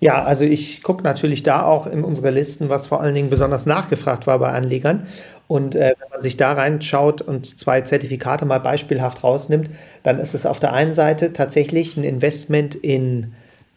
Ja, 0.00 0.24
also 0.24 0.42
ich 0.42 0.82
gucke 0.82 1.04
natürlich 1.04 1.44
da 1.44 1.62
auch 1.62 1.86
in 1.86 2.02
unsere 2.02 2.30
Listen, 2.30 2.68
was 2.68 2.88
vor 2.88 3.00
allen 3.00 3.14
Dingen 3.14 3.30
besonders 3.30 3.66
nachgefragt 3.66 4.26
war 4.26 4.40
bei 4.40 4.50
Anlegern. 4.50 5.06
Und 5.46 5.76
äh, 5.76 5.94
wenn 6.00 6.08
man 6.10 6.22
sich 6.22 6.36
da 6.36 6.54
reinschaut 6.54 7.22
und 7.22 7.46
zwei 7.46 7.82
Zertifikate 7.82 8.44
mal 8.44 8.58
beispielhaft 8.58 9.22
rausnimmt, 9.22 9.70
dann 10.02 10.18
ist 10.18 10.34
es 10.34 10.44
auf 10.44 10.58
der 10.58 10.72
einen 10.72 10.94
Seite 10.94 11.32
tatsächlich 11.32 11.96
ein 11.96 12.02
Investment 12.02 12.74
in 12.74 13.34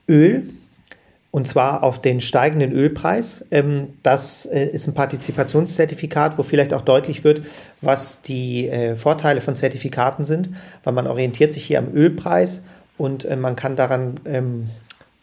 Öl, 0.08 0.48
und 1.36 1.46
zwar 1.46 1.84
auf 1.84 2.00
den 2.00 2.22
steigenden 2.22 2.72
Ölpreis. 2.72 3.46
Ähm, 3.52 3.96
das 4.04 4.46
äh, 4.46 4.68
ist 4.68 4.88
ein 4.88 4.94
Partizipationszertifikat, 4.94 6.38
wo 6.38 6.44
vielleicht 6.44 6.74
auch 6.74 6.80
deutlich 6.80 7.26
wird, 7.26 7.42
was 7.82 8.22
die 8.22 8.70
äh, 8.70 8.96
Vorteile 8.96 9.42
von 9.42 9.58
Zertifikaten 9.58 10.24
sind, 10.24 10.52
weil 10.86 10.94
man 10.94 11.08
orientiert 11.08 11.52
sich 11.52 11.66
hier 11.66 11.80
am 11.80 11.94
Ölpreis 11.94 12.64
und 12.98 13.26
äh, 13.26 13.36
man 13.36 13.58
kann 13.58 13.76
daran 13.76 14.18
ähm, 14.24 14.70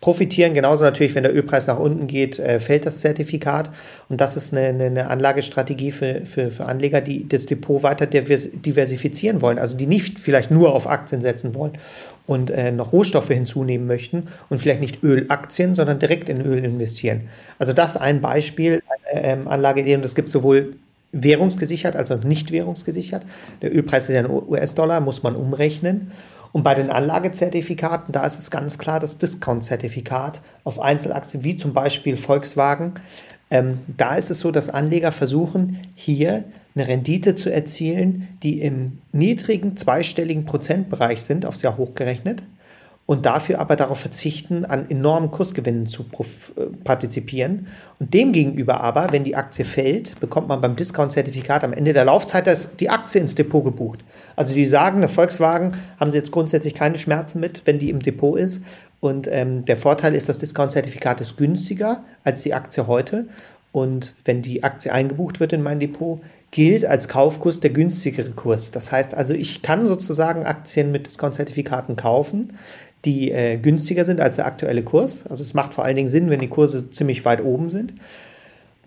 profitieren. 0.03 0.53
Genauso 0.53 0.85
natürlich, 0.85 1.15
wenn 1.15 1.23
der 1.23 1.35
Ölpreis 1.35 1.67
nach 1.67 1.79
unten 1.79 2.07
geht, 2.09 2.37
fällt 2.37 2.85
das 2.85 3.01
Zertifikat. 3.01 3.71
Und 4.11 4.21
das 4.21 4.37
ist 4.37 4.53
eine, 4.53 4.85
eine 4.85 5.09
Anlagestrategie 5.09 5.93
für, 5.93 6.27
für, 6.27 6.51
für 6.51 6.67
Anleger, 6.67 7.01
die 7.01 7.27
das 7.27 7.47
Depot 7.47 7.83
weiter 7.83 8.07
diversifizieren 8.07 9.41
wollen, 9.41 9.59
also 9.59 9.77
die 9.77 9.87
nicht 9.87 10.21
vielleicht 10.21 10.51
nur 10.51 10.75
auf 10.75 10.87
Aktien 10.87 11.23
setzen 11.23 11.55
wollen 11.55 11.79
und 12.27 12.51
äh, 12.51 12.71
noch 12.71 12.93
Rohstoffe 12.93 13.29
hinzunehmen 13.29 13.87
möchten 13.87 14.29
und 14.49 14.59
vielleicht 14.59 14.81
nicht 14.81 15.03
Ölaktien, 15.03 15.75
sondern 15.75 15.99
direkt 15.99 16.29
in 16.29 16.41
Öl 16.41 16.65
investieren. 16.65 17.23
Also 17.59 17.73
das 17.73 17.97
ein 17.97 18.21
Beispiel, 18.21 18.83
eine 19.13 19.23
ähm, 19.23 19.49
Anlageidee 19.49 19.97
und 19.97 20.05
das 20.05 20.15
gibt 20.15 20.31
sowohl 20.31 20.77
währungsgesichert 21.13 21.95
als 21.95 22.11
auch 22.11 22.25
nicht 22.25 22.53
währungsgesichert. 22.53 23.25
Der 23.61 23.75
Ölpreis 23.75 24.09
ist 24.09 24.15
ja 24.15 24.21
ein 24.21 24.31
US-Dollar, 24.31 25.01
muss 25.01 25.23
man 25.23 25.37
umrechnen. 25.37 26.11
Und 26.53 26.65
bei 26.65 26.75
den 26.75 26.91
Anlagezertifikaten, 26.91 28.13
da 28.13 28.27
ist 28.27 28.39
es 28.39 28.51
ganz 28.51 28.79
klar 28.79 29.01
das 29.01 29.19
Discount-Zertifikat 29.19 30.43
auf 30.65 30.81
Einzelaktien 30.81 31.45
wie 31.45 31.57
zum 31.57 31.73
Beispiel 31.73 32.17
Volkswagen. 32.17 32.95
Ähm, 33.51 33.81
da 33.97 34.17
ist 34.17 34.31
es 34.31 34.41
so, 34.41 34.51
dass 34.51 34.69
Anleger 34.69 35.13
versuchen, 35.13 35.81
hier 35.95 36.45
eine 36.75 36.89
Rendite 36.89 37.37
zu 37.37 37.53
erzielen, 37.53 38.29
die 38.43 38.61
im 38.61 38.99
niedrigen 39.13 39.77
zweistelligen 39.77 40.45
Prozentbereich 40.47 41.23
sind, 41.23 41.45
aufs 41.45 41.63
Jahr 41.63 41.77
hochgerechnet, 41.77 42.43
und 43.05 43.27
dafür 43.27 43.59
aber 43.59 43.77
darauf 43.77 43.99
verzichten, 43.99 44.65
an 44.65 44.89
enormen 44.89 45.31
Kursgewinnen 45.31 45.87
zu 45.87 46.05
äh, 46.05 46.63
partizipieren. 46.85 47.67
Und 47.99 48.15
demgegenüber 48.15 48.81
aber, 48.81 49.09
wenn 49.11 49.25
die 49.25 49.35
Aktie 49.35 49.65
fällt, 49.65 50.19
bekommt 50.21 50.49
man 50.49 50.61
beim 50.61 50.77
Discount-Zertifikat 50.77 51.65
am 51.65 51.73
Ende 51.73 51.93
der 51.93 52.05
Laufzeit 52.05 52.47
das, 52.47 52.77
die 52.77 52.91
Aktie 52.91 53.21
ins 53.21 53.35
Depot 53.35 53.65
gebucht. 53.65 54.05
Also 54.37 54.55
die 54.55 54.67
sagen, 54.67 54.99
eine 54.99 55.09
Volkswagen 55.09 55.73
haben 55.99 56.13
sie 56.13 56.19
jetzt 56.19 56.31
grundsätzlich 56.31 56.75
keine 56.75 56.99
Schmerzen 56.99 57.41
mit, 57.41 57.63
wenn 57.65 57.79
die 57.79 57.91
im 57.91 58.01
Depot 58.01 58.39
ist. 58.39 58.63
Und 59.01 59.27
ähm, 59.29 59.65
der 59.65 59.77
Vorteil 59.77 60.15
ist, 60.15 60.29
das 60.29 60.39
Discount-Zertifikat 60.39 61.21
ist 61.21 61.37
günstiger 61.37 62.05
als 62.23 62.43
die 62.43 62.55
Aktie 62.55 62.87
heute. 62.87 63.27
Und 63.73 64.15
wenn 64.25 64.43
die 64.43 64.63
Aktie 64.63 64.93
eingebucht 64.93 65.41
wird 65.41 65.53
in 65.53 65.63
mein 65.63 65.81
Depot, 65.81 66.21
gilt 66.53 66.85
als 66.85 67.09
Kaufkurs 67.09 67.61
der 67.61 67.71
günstigere 67.71 68.31
Kurs. 68.31 68.71
Das 68.71 68.93
heißt 68.93 69.15
also, 69.15 69.35
ich 69.35 69.63
kann 69.63 69.87
sozusagen 69.87 70.45
Aktien 70.45 70.93
mit 70.93 71.07
Discount-Zertifikaten 71.07 71.97
kaufen, 71.97 72.53
die 73.05 73.33
äh, 73.33 73.57
günstiger 73.57 74.05
sind 74.05 74.21
als 74.21 74.37
der 74.37 74.47
aktuelle 74.47 74.83
Kurs. 74.83 75.27
Also 75.29 75.43
es 75.43 75.55
macht 75.55 75.75
vor 75.75 75.85
allen 75.85 75.97
Dingen 75.97 76.09
Sinn, 76.09 76.31
wenn 76.31 76.41
die 76.41 76.49
Kurse 76.49 76.91
ziemlich 76.91 77.25
weit 77.25 77.43
oben 77.43 77.71
sind. 77.71 77.95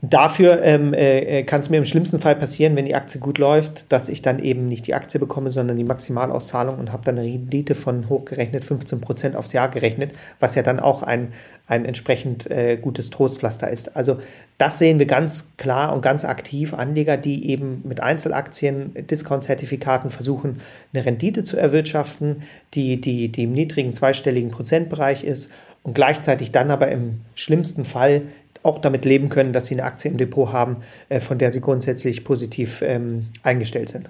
Dafür 0.02 0.62
ähm, 0.62 0.94
äh, 0.94 1.44
kann 1.44 1.62
es 1.62 1.70
mir 1.70 1.78
im 1.78 1.86
schlimmsten 1.86 2.20
Fall 2.20 2.36
passieren, 2.36 2.76
wenn 2.76 2.86
die 2.86 2.96
Aktie 2.96 3.20
gut 3.20 3.38
läuft, 3.38 3.92
dass 3.92 4.10
ich 4.10 4.22
dann 4.22 4.40
eben 4.40 4.68
nicht 4.68 4.86
die 4.88 4.94
Aktie 4.94 5.20
bekomme, 5.20 5.52
sondern 5.52 5.78
die 5.78 5.84
Maximalauszahlung 5.84 6.78
und 6.78 6.92
habe 6.92 7.04
dann 7.06 7.18
eine 7.18 7.28
Rendite 7.28 7.76
von 7.76 8.10
hochgerechnet 8.10 8.66
15 8.66 9.02
Prozent 9.02 9.36
aufs 9.36 9.54
Jahr 9.54 9.70
gerechnet, 9.70 10.12
was 10.40 10.54
ja 10.56 10.64
dann 10.64 10.80
auch 10.80 11.02
ein, 11.02 11.30
ein 11.66 11.86
entsprechend 11.86 12.52
äh, 12.52 12.78
gutes 12.78 13.10
Trostpflaster 13.10 13.70
ist. 13.70 13.96
Also 13.96 14.20
das 14.58 14.80
sehen 14.80 15.00
wir 15.00 15.06
ganz 15.06 15.56
klar 15.58 15.94
und 15.94 16.02
ganz 16.02 16.24
aktiv. 16.26 16.74
Anleger, 16.74 17.18
die 17.18 17.50
eben 17.50 17.82
mit 17.86 18.02
Einzelaktien, 18.02 18.94
Discount-Zertifikaten 19.10 20.12
versuchen, 20.12 20.62
eine 20.94 21.06
Rendite 21.06 21.44
zu 21.44 21.58
erwirtschaften, 21.58 22.44
die, 22.74 23.00
die, 23.02 23.30
die 23.30 23.44
im 23.44 23.54
niedrigen 23.54 23.94
zweistelligen 23.94 24.52
Prozentbereich 24.52 25.24
ist 25.24 25.52
und 25.84 25.94
gleichzeitig 25.94 26.52
dann 26.52 26.70
aber 26.70 26.90
im 26.90 27.22
schlimmsten 27.34 27.86
Fall 27.86 28.24
auch 28.66 28.80
damit 28.80 29.06
leben 29.06 29.30
können, 29.30 29.54
dass 29.54 29.68
sie 29.68 29.76
eine 29.76 29.84
Aktie 29.84 30.10
im 30.10 30.18
Depot 30.18 30.52
haben, 30.52 30.78
äh, 31.10 31.20
von 31.20 31.38
der 31.38 31.52
sie 31.52 31.62
grundsätzlich 31.62 32.24
positiv 32.24 32.82
ähm, 32.82 33.28
eingestellt 33.44 33.90
sind. 33.90 34.10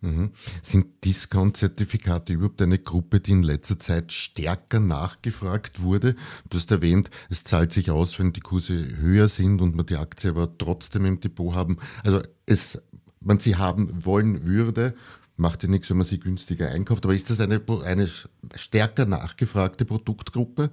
Mhm. 0.00 0.30
Sind 0.62 1.04
Discount-Zertifikate 1.04 2.34
überhaupt 2.34 2.62
eine 2.62 2.78
Gruppe, 2.78 3.18
die 3.20 3.32
in 3.32 3.42
letzter 3.42 3.78
Zeit 3.78 4.12
stärker 4.12 4.78
nachgefragt 4.78 5.82
wurde? 5.82 6.14
Du 6.48 6.58
hast 6.58 6.70
erwähnt, 6.70 7.10
es 7.30 7.44
zahlt 7.44 7.72
sich 7.72 7.90
aus, 7.90 8.18
wenn 8.18 8.32
die 8.32 8.40
Kurse 8.40 8.74
höher 8.98 9.26
sind 9.26 9.60
und 9.60 9.74
man 9.74 9.86
die 9.86 9.96
Aktie 9.96 10.30
aber 10.30 10.56
trotzdem 10.56 11.06
im 11.06 11.20
Depot 11.20 11.54
haben. 11.54 11.78
Also 12.04 12.20
es, 12.44 12.80
man 13.20 13.38
sie 13.38 13.56
haben 13.56 14.04
wollen 14.04 14.44
würde, 14.44 14.94
macht 15.36 15.62
ja 15.62 15.68
nichts, 15.68 15.90
wenn 15.90 15.96
man 15.96 16.06
sie 16.06 16.20
günstiger 16.20 16.68
einkauft. 16.68 17.04
Aber 17.04 17.14
ist 17.14 17.30
das 17.30 17.40
eine, 17.40 17.60
eine 17.84 18.08
stärker 18.54 19.06
nachgefragte 19.06 19.84
Produktgruppe? 19.84 20.70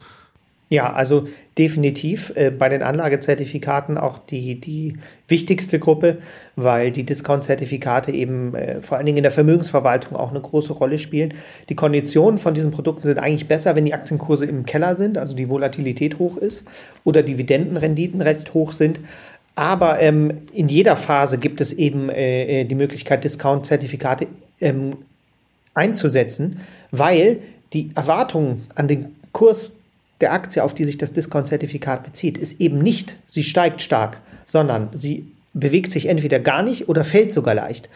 Ja, 0.70 0.92
also 0.92 1.28
definitiv 1.58 2.34
äh, 2.36 2.50
bei 2.50 2.68
den 2.68 2.82
Anlagezertifikaten 2.82 3.98
auch 3.98 4.18
die, 4.18 4.60
die 4.60 4.98
wichtigste 5.28 5.78
Gruppe, 5.78 6.18
weil 6.56 6.92
die 6.92 7.04
Discount-Zertifikate 7.04 8.12
eben 8.12 8.56
äh, 8.56 8.82
vor 8.82 8.98
allen 8.98 9.06
Dingen 9.06 9.18
in 9.18 9.24
der 9.24 9.32
Vermögensverwaltung 9.32 10.18
auch 10.18 10.32
eine 10.32 10.42
große 10.42 10.74
Rolle 10.74 10.98
spielen. 10.98 11.36
Die 11.70 11.76
Konditionen 11.76 12.40
von 12.40 12.56
diesen 12.56 12.72
Produkten 12.72 13.08
sind 13.08 13.20
eigentlich 13.20 13.48
besser, 13.48 13.76
wenn 13.76 13.86
die 13.86 13.94
Aktienkurse 13.94 14.46
im 14.46 14.66
Keller 14.66 14.96
sind, 14.96 15.18
also 15.18 15.36
die 15.36 15.50
Volatilität 15.50 16.18
hoch 16.18 16.38
ist 16.38 16.66
oder 17.04 17.22
Dividendenrenditen 17.22 18.22
recht 18.22 18.54
hoch 18.56 18.74
sind. 18.74 19.00
Aber 19.56 20.00
ähm, 20.00 20.40
in 20.54 20.70
jeder 20.70 20.96
Phase 20.96 21.38
gibt 21.38 21.62
es 21.62 21.74
eben 21.74 22.10
äh, 22.10 22.62
äh 22.62 22.66
die 22.66 22.74
Möglichkeit, 22.74 23.24
Discount-Zertifikate 23.24 24.26
ähm, 24.60 24.96
einzusetzen, 25.76 26.62
weil 26.90 27.40
die 27.74 27.92
Erwartungen 27.94 28.66
an 28.74 28.88
den 28.88 29.16
Kurs 29.34 29.83
der 30.22 30.34
Aktie, 30.34 30.64
auf 30.64 30.74
die 30.74 30.86
sich 30.86 30.98
das 30.98 31.14
Discount-Zertifikat 31.14 32.04
bezieht, 32.04 32.38
ist 32.38 32.62
eben 32.62 32.80
nicht, 32.80 33.18
sie 33.28 33.44
steigt 33.44 33.82
stark, 33.82 34.20
sondern 34.46 34.90
sie 34.94 35.32
bewegt 35.54 35.92
sich 35.92 36.08
entweder 36.08 36.40
gar 36.40 36.64
nicht 36.64 36.90
oder 36.90 37.04
fällt 37.04 37.32
sogar 37.32 37.54
leicht. 37.54 37.90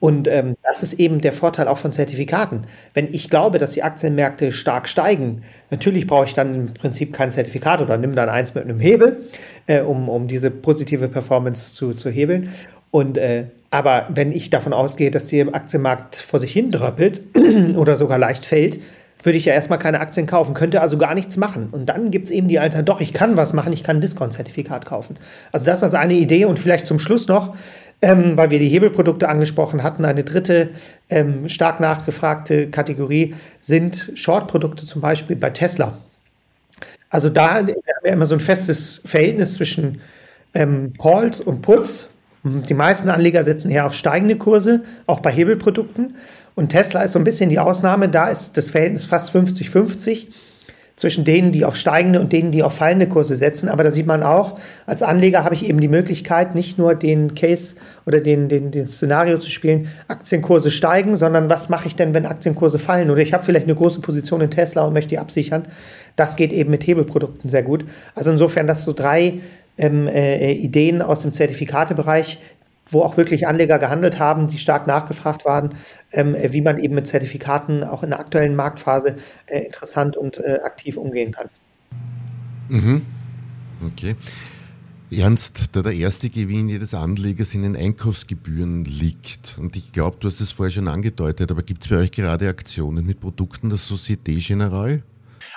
Und 0.00 0.26
ähm, 0.26 0.56
das 0.64 0.82
ist 0.82 0.94
eben 0.94 1.20
der 1.20 1.32
Vorteil 1.32 1.68
auch 1.68 1.78
von 1.78 1.92
Zertifikaten. 1.92 2.64
Wenn 2.92 3.12
ich 3.14 3.30
glaube, 3.30 3.58
dass 3.58 3.72
die 3.72 3.84
Aktienmärkte 3.84 4.50
stark 4.50 4.88
steigen, 4.88 5.44
natürlich 5.70 6.08
brauche 6.08 6.24
ich 6.24 6.34
dann 6.34 6.54
im 6.54 6.74
Prinzip 6.74 7.12
kein 7.12 7.30
Zertifikat 7.30 7.80
oder 7.80 7.96
nimm 7.98 8.16
dann 8.16 8.28
eins 8.28 8.54
mit 8.54 8.64
einem 8.64 8.80
Hebel, 8.80 9.28
äh, 9.66 9.82
um, 9.82 10.08
um 10.08 10.26
diese 10.26 10.50
positive 10.50 11.08
Performance 11.08 11.74
zu, 11.74 11.94
zu 11.94 12.10
hebeln. 12.10 12.50
Und 12.90 13.16
äh, 13.16 13.44
aber 13.70 14.08
wenn 14.12 14.32
ich 14.32 14.50
davon 14.50 14.72
ausgehe, 14.72 15.10
dass 15.10 15.28
der 15.28 15.54
Aktienmarkt 15.54 16.16
vor 16.16 16.40
sich 16.40 16.52
hin 16.52 16.70
dröppelt 16.70 17.22
oder 17.76 17.96
sogar 17.96 18.18
leicht 18.18 18.44
fällt, 18.44 18.80
würde 19.22 19.38
ich 19.38 19.44
ja 19.44 19.52
erstmal 19.52 19.78
keine 19.78 20.00
Aktien 20.00 20.26
kaufen, 20.26 20.54
könnte 20.54 20.80
also 20.80 20.98
gar 20.98 21.14
nichts 21.14 21.36
machen. 21.36 21.68
Und 21.70 21.86
dann 21.86 22.10
gibt 22.10 22.26
es 22.26 22.30
eben 22.30 22.48
die 22.48 22.58
Alter, 22.58 22.82
doch, 22.82 23.00
ich 23.00 23.12
kann 23.12 23.36
was 23.36 23.52
machen, 23.52 23.72
ich 23.72 23.82
kann 23.82 23.98
ein 23.98 24.00
Discount-Zertifikat 24.00 24.86
kaufen. 24.86 25.16
Also 25.52 25.66
das 25.66 25.82
also 25.82 25.96
eine 25.96 26.14
Idee 26.14 26.44
und 26.44 26.58
vielleicht 26.58 26.86
zum 26.86 26.98
Schluss 26.98 27.28
noch, 27.28 27.54
ähm, 28.00 28.36
weil 28.36 28.50
wir 28.50 28.58
die 28.58 28.68
Hebelprodukte 28.68 29.28
angesprochen 29.28 29.82
hatten, 29.82 30.04
eine 30.04 30.24
dritte 30.24 30.70
ähm, 31.08 31.48
stark 31.48 31.78
nachgefragte 31.78 32.68
Kategorie 32.68 33.34
sind 33.60 34.10
Short-Produkte, 34.14 34.86
zum 34.86 35.00
Beispiel 35.00 35.36
bei 35.36 35.50
Tesla. 35.50 35.98
Also 37.10 37.28
da 37.28 37.56
haben 37.56 37.68
wir 38.02 38.12
immer 38.12 38.26
so 38.26 38.34
ein 38.34 38.40
festes 38.40 39.02
Verhältnis 39.04 39.54
zwischen 39.54 40.00
ähm, 40.54 40.92
Calls 41.00 41.40
und 41.40 41.62
Puts. 41.62 42.10
Die 42.44 42.74
meisten 42.74 43.08
Anleger 43.08 43.44
setzen 43.44 43.70
her 43.70 43.86
auf 43.86 43.94
steigende 43.94 44.36
Kurse, 44.36 44.82
auch 45.06 45.20
bei 45.20 45.30
Hebelprodukten. 45.30 46.16
Und 46.54 46.70
Tesla 46.70 47.02
ist 47.02 47.12
so 47.12 47.18
ein 47.18 47.24
bisschen 47.24 47.50
die 47.50 47.58
Ausnahme. 47.58 48.08
Da 48.08 48.28
ist 48.28 48.56
das 48.56 48.70
Verhältnis 48.70 49.06
fast 49.06 49.34
50-50 49.34 50.26
zwischen 50.96 51.24
denen, 51.24 51.52
die 51.52 51.64
auf 51.64 51.74
steigende 51.74 52.20
und 52.20 52.32
denen, 52.32 52.52
die 52.52 52.62
auf 52.62 52.74
fallende 52.74 53.08
Kurse 53.08 53.36
setzen. 53.36 53.68
Aber 53.68 53.82
da 53.82 53.90
sieht 53.90 54.06
man 54.06 54.22
auch, 54.22 54.58
als 54.86 55.02
Anleger 55.02 55.42
habe 55.42 55.54
ich 55.54 55.66
eben 55.66 55.80
die 55.80 55.88
Möglichkeit, 55.88 56.54
nicht 56.54 56.78
nur 56.78 56.94
den 56.94 57.34
Case 57.34 57.76
oder 58.06 58.20
den, 58.20 58.48
den, 58.48 58.70
den 58.70 58.86
Szenario 58.86 59.38
zu 59.38 59.50
spielen, 59.50 59.88
Aktienkurse 60.08 60.70
steigen, 60.70 61.16
sondern 61.16 61.48
was 61.48 61.68
mache 61.68 61.88
ich 61.88 61.96
denn, 61.96 62.14
wenn 62.14 62.26
Aktienkurse 62.26 62.78
fallen? 62.78 63.10
Oder 63.10 63.22
ich 63.22 63.32
habe 63.32 63.42
vielleicht 63.42 63.66
eine 63.66 63.74
große 63.74 64.00
Position 64.00 64.42
in 64.42 64.50
Tesla 64.50 64.84
und 64.84 64.92
möchte 64.92 65.10
die 65.10 65.18
absichern. 65.18 65.64
Das 66.14 66.36
geht 66.36 66.52
eben 66.52 66.70
mit 66.70 66.86
Hebelprodukten 66.86 67.48
sehr 67.48 67.62
gut. 67.62 67.84
Also 68.14 68.30
insofern, 68.30 68.66
das 68.66 68.84
so 68.84 68.92
drei 68.92 69.40
ähm, 69.78 70.06
äh, 70.06 70.52
Ideen 70.52 71.00
aus 71.00 71.22
dem 71.22 71.32
Zertifikatebereich, 71.32 72.38
wo 72.86 73.02
auch 73.02 73.16
wirklich 73.16 73.46
Anleger 73.46 73.78
gehandelt 73.78 74.18
haben, 74.18 74.46
die 74.46 74.58
stark 74.58 74.86
nachgefragt 74.86 75.44
waren, 75.44 75.74
ähm, 76.12 76.36
wie 76.48 76.60
man 76.60 76.78
eben 76.78 76.94
mit 76.94 77.06
Zertifikaten 77.06 77.84
auch 77.84 78.02
in 78.02 78.10
der 78.10 78.20
aktuellen 78.20 78.56
Marktphase 78.56 79.16
äh, 79.46 79.60
interessant 79.60 80.16
und 80.16 80.38
äh, 80.38 80.58
aktiv 80.64 80.96
umgehen 80.96 81.32
kann. 81.32 81.48
Mhm. 82.68 83.02
Okay. 83.86 84.16
Ernst, 85.10 85.64
da 85.72 85.82
der 85.82 85.92
erste 85.92 86.30
Gewinn 86.30 86.70
jedes 86.70 86.94
Anlegers 86.94 87.52
in 87.54 87.62
den 87.62 87.76
Einkaufsgebühren 87.76 88.86
liegt, 88.86 89.58
und 89.58 89.76
ich 89.76 89.92
glaube, 89.92 90.16
du 90.20 90.28
hast 90.28 90.40
es 90.40 90.52
vorher 90.52 90.70
schon 90.70 90.88
angedeutet, 90.88 91.50
aber 91.50 91.62
gibt 91.62 91.84
es 91.84 91.90
bei 91.90 91.96
euch 91.96 92.12
gerade 92.12 92.48
Aktionen 92.48 93.04
mit 93.04 93.20
Produkten 93.20 93.68
der 93.68 93.78
Société 93.78 94.38
Générale? 94.38 95.02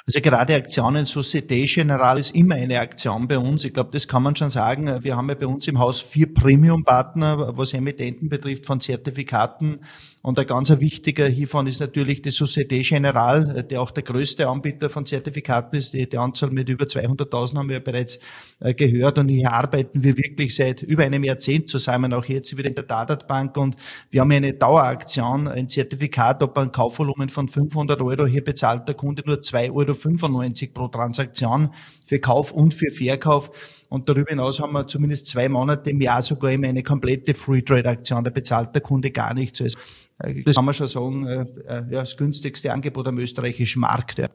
Also 0.08 0.22
gerade 0.22 0.54
Aktionen, 0.54 1.06
Societe 1.06 1.60
Generale 1.66 2.20
ist 2.20 2.36
immer 2.36 2.56
eine 2.56 2.80
Aktion 2.80 3.28
bei 3.28 3.40
uns. 3.40 3.64
Ich 3.64 3.74
glaube, 3.74 3.90
das 3.92 4.08
kann 4.08 4.22
man 4.22 4.36
schon 4.36 4.52
sagen. 4.52 5.04
Wir 5.04 5.18
haben 5.18 5.30
ja 5.30 5.36
bei 5.36 5.48
uns 5.48 5.68
im 5.68 5.80
Haus 5.80 6.00
vier 6.00 6.32
Premium-Partner, 6.32 7.58
was 7.58 7.74
Emittenten 7.74 8.30
betrifft 8.30 8.68
von 8.68 8.80
Zertifikaten 8.80 9.80
und 10.26 10.40
ein 10.40 10.48
ganz 10.48 10.72
wichtiger 10.80 11.28
hiervon 11.28 11.68
ist 11.68 11.82
natürlich 11.82 12.24
die 12.24 12.32
Societe 12.32 12.80
Generale, 12.80 13.64
der 13.64 13.80
auch 13.80 13.92
der 13.92 14.02
größte 14.02 14.48
Anbieter 14.48 14.90
von 14.90 15.06
Zertifikaten 15.06 15.78
ist. 15.78 15.94
Die, 15.94 16.10
die 16.10 16.18
Anzahl 16.18 16.50
mit 16.50 16.68
über 16.68 16.86
200.000 16.86 17.58
haben 17.60 17.70
wir 17.70 17.76
ja 17.76 17.80
bereits 17.80 18.20
äh, 18.60 18.74
gehört. 18.74 19.20
Und 19.20 19.30
hier 19.30 19.52
arbeiten 19.52 20.02
wir 20.02 20.18
wirklich 20.18 20.56
seit 20.56 20.82
über 20.82 21.04
einem 21.04 21.24
Jahrzehnt 21.24 21.70
zusammen, 21.70 22.12
auch 22.12 22.26
jetzt 22.26 22.58
wieder 22.58 22.68
in 22.68 22.74
der 22.74 22.86
Dadat 22.86 23.28
Bank. 23.28 23.56
Und 23.56 23.76
wir 24.10 24.22
haben 24.22 24.32
eine 24.32 24.54
Daueraktion, 24.54 25.48
ein 25.48 25.70
Zertifikat, 25.70 26.42
ob 26.42 26.58
ein 26.58 26.72
Kaufvolumen 26.72 27.30
von 27.30 27.48
500 27.48 28.02
Euro, 28.02 28.26
hier 28.26 28.44
bezahlt 28.44 28.88
der 28.88 28.96
Kunde 28.96 29.22
nur 29.28 29.36
2,95 29.38 29.72
Euro 29.76 30.74
pro 30.74 30.88
Transaktion 30.88 31.70
für 32.08 32.18
Kauf 32.18 32.52
und 32.52 32.74
für 32.74 32.90
Verkauf. 32.90 33.52
Und 33.90 34.10
darüber 34.10 34.30
hinaus 34.30 34.60
haben 34.60 34.74
wir 34.74 34.88
zumindest 34.88 35.28
zwei 35.28 35.48
Monate 35.48 35.90
im 35.92 36.02
Jahr 36.02 36.22
sogar 36.22 36.52
immer 36.52 36.68
eine 36.68 36.84
komplette 36.84 37.34
Free 37.34 37.62
Trade 37.62 37.90
Aktion. 37.90 38.24
Da 38.24 38.30
bezahlt 38.30 38.74
der 38.74 38.82
Kunde 38.82 39.12
gar 39.12 39.34
nichts. 39.34 39.62
Also 39.62 39.78
äh, 40.20 40.44
das 40.44 40.56
kann 40.56 40.66
man 40.66 40.74
schon 40.74 40.88
sagen, 40.88 41.28
äh, 41.28 41.46
äh, 41.68 41.84
ja, 41.92 42.02
das 42.02 42.18
günstigste 42.18 42.74
Angebot 42.74 43.08
am 43.08 43.18
österreichischen 43.18 43.82
Markt. 43.82 44.20
Ja. 44.20 44.30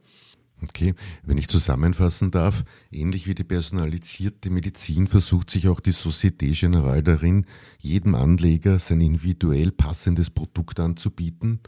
Okay, 0.63 0.95
wenn 1.25 1.39
ich 1.39 1.49
zusammenfassen 1.49 2.31
darf, 2.31 2.65
ähnlich 2.93 3.27
wie 3.27 3.35
die 3.35 3.45
personalisierte 3.45 4.51
Medizin 4.51 5.07
versucht 5.07 5.49
sich 5.49 5.69
auch 5.69 5.81
die 5.81 5.95
Société 5.95 6.53
Générale 6.53 7.03
darin, 7.03 7.47
jedem 7.81 8.15
Anleger 8.15 8.79
sein 8.79 9.01
individuell 9.01 9.73
passendes 9.73 10.29
Produkt 10.29 10.79
anzubieten. 10.79 11.61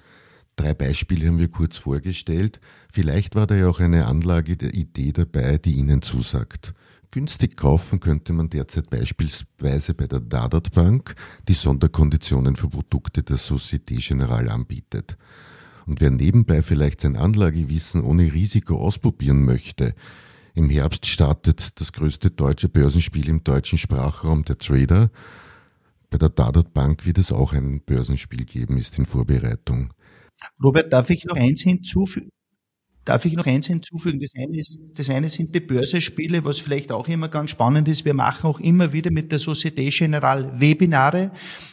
Drei 0.57 0.75
Beispiele 0.75 1.27
haben 1.27 1.39
wir 1.39 1.49
kurz 1.49 1.79
vorgestellt. 1.79 2.61
Vielleicht 2.93 3.35
war 3.35 3.47
da 3.47 3.55
ja 3.55 3.69
auch 3.69 3.81
eine 3.81 4.07
Anlage 4.07 4.59
der 4.59 4.75
Idee 4.75 5.13
dabei, 5.13 5.57
die 5.57 5.73
Ihnen 5.73 6.03
zusagt. 6.03 6.75
Günstig 7.15 7.59
kaufen 7.59 8.01
könnte 8.01 8.33
man 8.33 8.49
derzeit 8.49 8.89
beispielsweise 8.89 9.93
bei 9.93 10.07
der 10.07 10.21
Dadat 10.21 10.73
Bank, 10.73 11.15
die 11.47 11.53
Sonderkonditionen 11.53 12.57
für 12.57 12.71
Produkte 12.71 13.23
der 13.23 13.37
Société 13.37 13.99
Générale 14.01 14.49
anbietet. 14.49 15.19
Und 15.85 16.01
wer 16.01 16.11
nebenbei 16.11 16.63
vielleicht 16.63 17.03
sein 17.03 17.17
Anlagewissen 17.17 18.03
ohne 18.03 18.33
Risiko 18.33 18.79
ausprobieren 18.79 19.45
möchte, 19.45 19.95
im 20.55 20.71
Herbst 20.71 21.05
startet 21.05 21.79
das 21.83 21.93
größte 21.93 22.31
deutsche 22.31 22.71
Börsenspiel 22.71 23.29
im 23.29 23.45
deutschen 23.45 23.77
Sprachraum 23.77 24.45
der 24.45 24.57
Trader. 24.57 25.11
Bei 26.09 26.17
der 26.17 26.31
Dadat 26.31 26.73
Bank 26.73 27.05
wird 27.05 27.19
es 27.19 27.31
auch 27.31 27.53
ein 27.53 27.83
Börsenspiel 27.83 28.47
geben, 28.47 28.79
ist 28.79 28.97
in 28.97 29.05
Vorbereitung. 29.05 29.93
Robert, 30.65 30.91
darf 30.91 31.11
ich 31.11 31.27
noch 31.27 31.37
eins 31.37 31.61
hinzufügen? 31.61 32.31
Darf 33.05 33.25
ich 33.25 33.33
noch 33.33 33.47
eins 33.47 33.67
hinzufügen? 33.67 34.21
Das 34.21 34.31
eine, 34.37 34.61
ist, 34.61 34.81
das 34.95 35.11
eine 35.11 35.29
sind 35.29 35.53
die 35.53 35.61
Börsespiele, 35.61 36.45
was 36.45 36.61
vielleicht 36.61 36.93
auch 36.93 37.09
immer 37.09 37.29
ganz 37.29 37.51
spannend 37.51 37.89
ist. 37.89 38.05
Wir 38.05 38.15
machen 38.15 38.47
auch 38.47 38.61
immer 38.61 38.93
wieder 38.93 39.11
mit 39.11 39.33
der 39.33 39.41
Société 39.41 39.91
Générale 39.91 40.61
Webinare. 40.61 41.33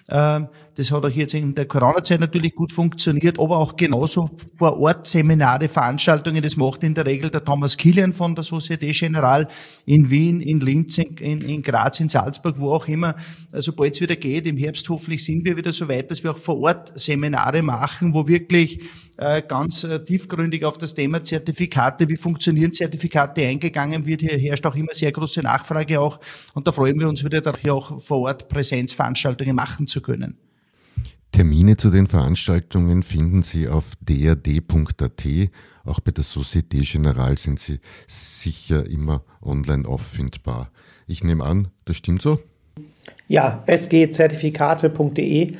Ähm, 0.09 0.47
das 0.73 0.91
hat 0.91 1.05
auch 1.05 1.09
jetzt 1.09 1.35
in 1.35 1.53
der 1.53 1.65
Corona-Zeit 1.65 2.19
natürlich 2.19 2.55
gut 2.55 2.71
funktioniert, 2.71 3.37
aber 3.37 3.57
auch 3.57 3.75
genauso 3.75 4.31
vor 4.57 4.79
Ort 4.79 5.05
Seminare, 5.05 5.67
Veranstaltungen. 5.67 6.41
Das 6.41 6.57
macht 6.57 6.83
in 6.83 6.95
der 6.95 7.05
Regel 7.05 7.29
der 7.29 7.43
Thomas 7.43 7.77
Kilian 7.77 8.13
von 8.13 8.33
der 8.33 8.43
Société 8.43 8.91
Générale 8.91 9.47
in 9.85 10.09
Wien, 10.09 10.41
in 10.41 10.61
Linz, 10.61 10.97
in, 10.97 11.41
in 11.41 11.61
Graz, 11.61 11.99
in 11.99 12.09
Salzburg, 12.09 12.59
wo 12.59 12.71
auch 12.71 12.87
immer. 12.87 13.15
Sobald 13.51 13.93
es 13.93 14.01
wieder 14.01 14.15
geht, 14.15 14.47
im 14.47 14.57
Herbst 14.57 14.89
hoffentlich 14.89 15.23
sind 15.23 15.45
wir 15.45 15.57
wieder 15.57 15.73
so 15.73 15.87
weit, 15.89 16.09
dass 16.09 16.23
wir 16.23 16.31
auch 16.31 16.37
vor 16.37 16.59
Ort 16.59 16.97
Seminare 16.97 17.61
machen, 17.61 18.13
wo 18.15 18.27
wirklich 18.27 18.79
ganz 19.17 19.83
äh, 19.83 20.03
tiefgründig 20.03 20.63
auf 20.65 20.77
das 20.77 20.93
Thema 20.93 21.23
Zertifikate, 21.23 22.07
wie 22.07 22.15
funktionieren 22.15 22.71
Zertifikate 22.71 23.45
eingegangen 23.45 24.05
wird. 24.05 24.21
Hier 24.21 24.37
herrscht 24.37 24.65
auch 24.65 24.75
immer 24.75 24.93
sehr 24.93 25.11
große 25.11 25.41
Nachfrage 25.41 25.99
auch 25.99 26.19
und 26.53 26.67
da 26.67 26.71
freuen 26.71 26.99
wir 26.99 27.07
uns 27.09 27.23
wieder, 27.23 27.41
hier 27.61 27.73
auch 27.73 27.99
vor 27.99 28.19
Ort 28.19 28.47
Präsenzveranstaltungen 28.47 29.55
machen 29.55 29.87
zu 29.87 30.01
können. 30.01 30.37
Termine 31.31 31.77
zu 31.77 31.89
den 31.89 32.07
Veranstaltungen 32.07 33.03
finden 33.03 33.43
Sie 33.43 33.67
auf 33.67 33.91
drd.at. 34.01 35.27
Auch 35.85 35.99
bei 35.99 36.11
der 36.11 36.23
Société 36.23 36.81
Générale 36.81 37.37
sind 37.39 37.59
sie 37.59 37.79
sicher 38.07 38.85
immer 38.85 39.23
online 39.41 39.87
auffindbar. 39.87 40.71
Ich 41.07 41.23
nehme 41.23 41.43
an, 41.43 41.69
das 41.85 41.97
stimmt 41.97 42.21
so? 42.21 42.39
Ja, 43.27 43.63
sgzertifikate.de 43.67 45.55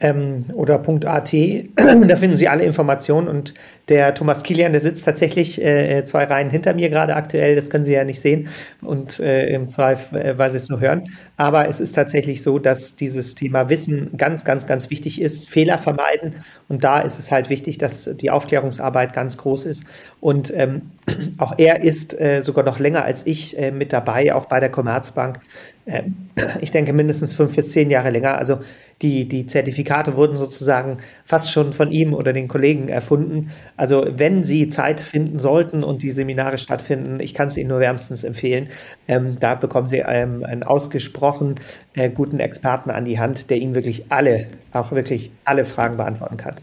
ähm, 0.00 0.46
oder 0.52 0.82
.at. 0.86 1.32
da 1.76 2.16
finden 2.16 2.36
Sie 2.36 2.48
alle 2.48 2.64
Informationen 2.64 3.28
und 3.28 3.54
der 3.88 4.14
Thomas 4.14 4.42
Kilian, 4.42 4.72
der 4.72 4.80
sitzt 4.80 5.04
tatsächlich 5.04 5.62
äh, 5.62 6.04
zwei 6.04 6.24
Reihen 6.24 6.50
hinter 6.50 6.74
mir 6.74 6.90
gerade 6.90 7.14
aktuell. 7.14 7.54
Das 7.54 7.70
können 7.70 7.84
Sie 7.84 7.92
ja 7.92 8.04
nicht 8.04 8.20
sehen 8.20 8.48
und 8.82 9.20
äh, 9.20 9.46
im 9.48 9.68
Zweifel, 9.68 10.20
äh, 10.20 10.38
weil 10.38 10.50
Sie 10.50 10.56
es 10.56 10.68
nur 10.68 10.80
hören. 10.80 11.04
Aber 11.36 11.68
es 11.68 11.80
ist 11.80 11.92
tatsächlich 11.92 12.42
so, 12.42 12.58
dass 12.58 12.96
dieses 12.96 13.34
Thema 13.34 13.70
Wissen 13.70 14.10
ganz, 14.16 14.44
ganz, 14.44 14.66
ganz 14.66 14.90
wichtig 14.90 15.20
ist. 15.20 15.48
Fehler 15.48 15.78
vermeiden. 15.78 16.34
Und 16.68 16.84
da 16.84 16.98
ist 16.98 17.18
es 17.18 17.30
halt 17.30 17.48
wichtig, 17.48 17.78
dass 17.78 18.10
die 18.16 18.30
Aufklärungsarbeit 18.30 19.12
ganz 19.12 19.38
groß 19.38 19.64
ist. 19.66 19.84
Und 20.20 20.52
ähm, 20.54 20.90
auch 21.38 21.54
er 21.58 21.82
ist 21.82 22.18
äh, 22.20 22.42
sogar 22.42 22.64
noch 22.64 22.78
länger 22.78 23.04
als 23.04 23.24
ich 23.26 23.58
äh, 23.58 23.70
mit 23.70 23.92
dabei, 23.92 24.34
auch 24.34 24.46
bei 24.46 24.60
der 24.60 24.70
Commerzbank. 24.70 25.38
Ähm, 25.86 26.30
ich 26.60 26.72
denke 26.72 26.92
mindestens 26.92 27.34
fünf 27.34 27.54
bis 27.54 27.70
zehn 27.70 27.88
Jahre 27.90 28.10
länger. 28.10 28.36
Also 28.36 28.58
die, 29.02 29.28
die 29.28 29.46
Zertifikate 29.46 30.16
wurden 30.16 30.38
sozusagen 30.38 30.98
fast 31.24 31.52
schon 31.52 31.74
von 31.74 31.92
ihm 31.92 32.14
oder 32.14 32.32
den 32.32 32.48
Kollegen 32.48 32.88
erfunden. 32.88 33.50
Also 33.76 34.06
wenn 34.10 34.42
Sie 34.42 34.68
Zeit 34.68 35.00
finden 35.00 35.38
sollten 35.38 35.84
und 35.84 36.02
die 36.02 36.12
Seminare 36.12 36.56
stattfinden, 36.56 37.20
ich 37.20 37.34
kann 37.34 37.48
es 37.48 37.56
Ihnen 37.56 37.68
nur 37.68 37.80
wärmstens 37.80 38.24
empfehlen. 38.24 38.68
Ähm, 39.06 39.38
da 39.38 39.54
bekommen 39.54 39.86
Sie 39.86 39.98
ähm, 39.98 40.44
einen 40.44 40.62
ausgesprochen 40.62 41.60
äh, 41.94 42.08
guten 42.10 42.40
Experten 42.40 42.90
an 42.90 43.04
die 43.04 43.18
Hand, 43.18 43.50
der 43.50 43.58
Ihnen 43.58 43.74
wirklich 43.74 44.10
alle, 44.10 44.46
auch 44.72 44.92
wirklich 44.92 45.30
alle 45.44 45.66
Fragen 45.66 45.98
beantworten 45.98 46.38
kann. 46.38 46.56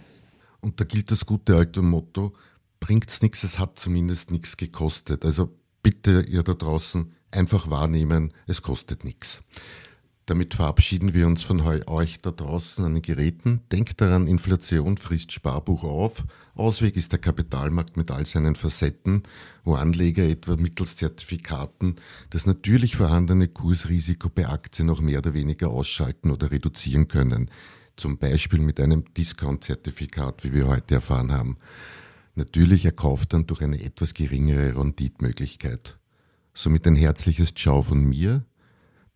Und 0.61 0.79
da 0.79 0.85
gilt 0.85 1.11
das 1.11 1.25
gute 1.25 1.55
alte 1.55 1.81
Motto, 1.81 2.33
bringt 2.79 3.09
es 3.09 3.21
nichts, 3.21 3.43
es 3.43 3.59
hat 3.59 3.77
zumindest 3.77 4.31
nichts 4.31 4.57
gekostet. 4.57 5.23
Also 5.23 5.49
bitte 5.83 6.21
ihr 6.21 6.41
da 6.41 6.53
draußen 6.53 7.13
einfach 7.31 7.69
wahrnehmen, 7.69 8.33
es 8.47 8.61
kostet 8.61 9.03
nichts. 9.03 9.41
Damit 10.25 10.53
verabschieden 10.53 11.13
wir 11.13 11.27
uns 11.27 11.43
von 11.43 11.59
euch 11.59 12.19
da 12.21 12.31
draußen 12.31 12.85
an 12.85 12.93
den 12.93 13.01
Geräten. 13.01 13.61
Denkt 13.73 13.99
daran, 13.99 14.27
Inflation 14.27 14.95
frisst 14.95 15.33
Sparbuch 15.33 15.83
auf. 15.83 16.23
Ausweg 16.55 16.95
ist 16.95 17.11
der 17.11 17.19
Kapitalmarkt 17.19 17.97
mit 17.97 18.09
all 18.09 18.25
seinen 18.25 18.55
Facetten, 18.55 19.23
wo 19.65 19.75
Anleger 19.75 20.23
etwa 20.23 20.55
mittels 20.55 20.95
Zertifikaten 20.95 21.97
das 22.29 22.45
natürlich 22.45 22.95
vorhandene 22.95 23.49
Kursrisiko 23.49 24.29
bei 24.29 24.47
Aktien 24.47 24.87
noch 24.87 25.01
mehr 25.01 25.19
oder 25.19 25.33
weniger 25.33 25.69
ausschalten 25.69 26.31
oder 26.31 26.51
reduzieren 26.51 27.09
können. 27.09 27.51
Zum 27.97 28.17
Beispiel 28.17 28.59
mit 28.59 28.79
einem 28.79 29.03
Discount-Zertifikat, 29.13 30.45
wie 30.45 30.53
wir 30.53 30.67
heute 30.67 30.95
erfahren 30.95 31.33
haben. 31.33 31.57
Natürlich 32.35 32.85
erkauft 32.85 33.33
dann 33.33 33.45
durch 33.45 33.61
eine 33.61 33.83
etwas 33.83 34.13
geringere 34.13 34.79
Renditmöglichkeit. 34.79 35.99
Somit 36.53 36.87
ein 36.87 36.95
herzliches 36.95 37.53
Ciao 37.53 37.81
von 37.81 38.05
mir 38.05 38.45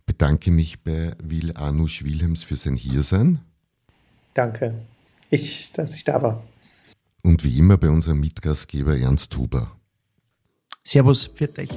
bedanke 0.08 0.50
mich 0.50 0.82
bei 0.82 1.14
Will 1.22 1.56
Anush 1.56 2.04
Wilhelms 2.04 2.42
für 2.42 2.56
sein 2.56 2.76
Hiersein. 2.76 3.40
Danke, 4.34 4.74
ich, 5.30 5.72
dass 5.74 5.94
ich 5.94 6.04
da 6.04 6.20
war. 6.24 6.44
Und 7.22 7.44
wie 7.44 7.60
immer 7.60 7.78
bei 7.78 7.90
unserem 7.90 8.20
Mitgastgeber 8.20 8.98
Ernst 8.98 9.38
Huber. 9.38 9.72
Servus, 10.84 11.30
für 11.34 11.48
dich. 11.48 11.70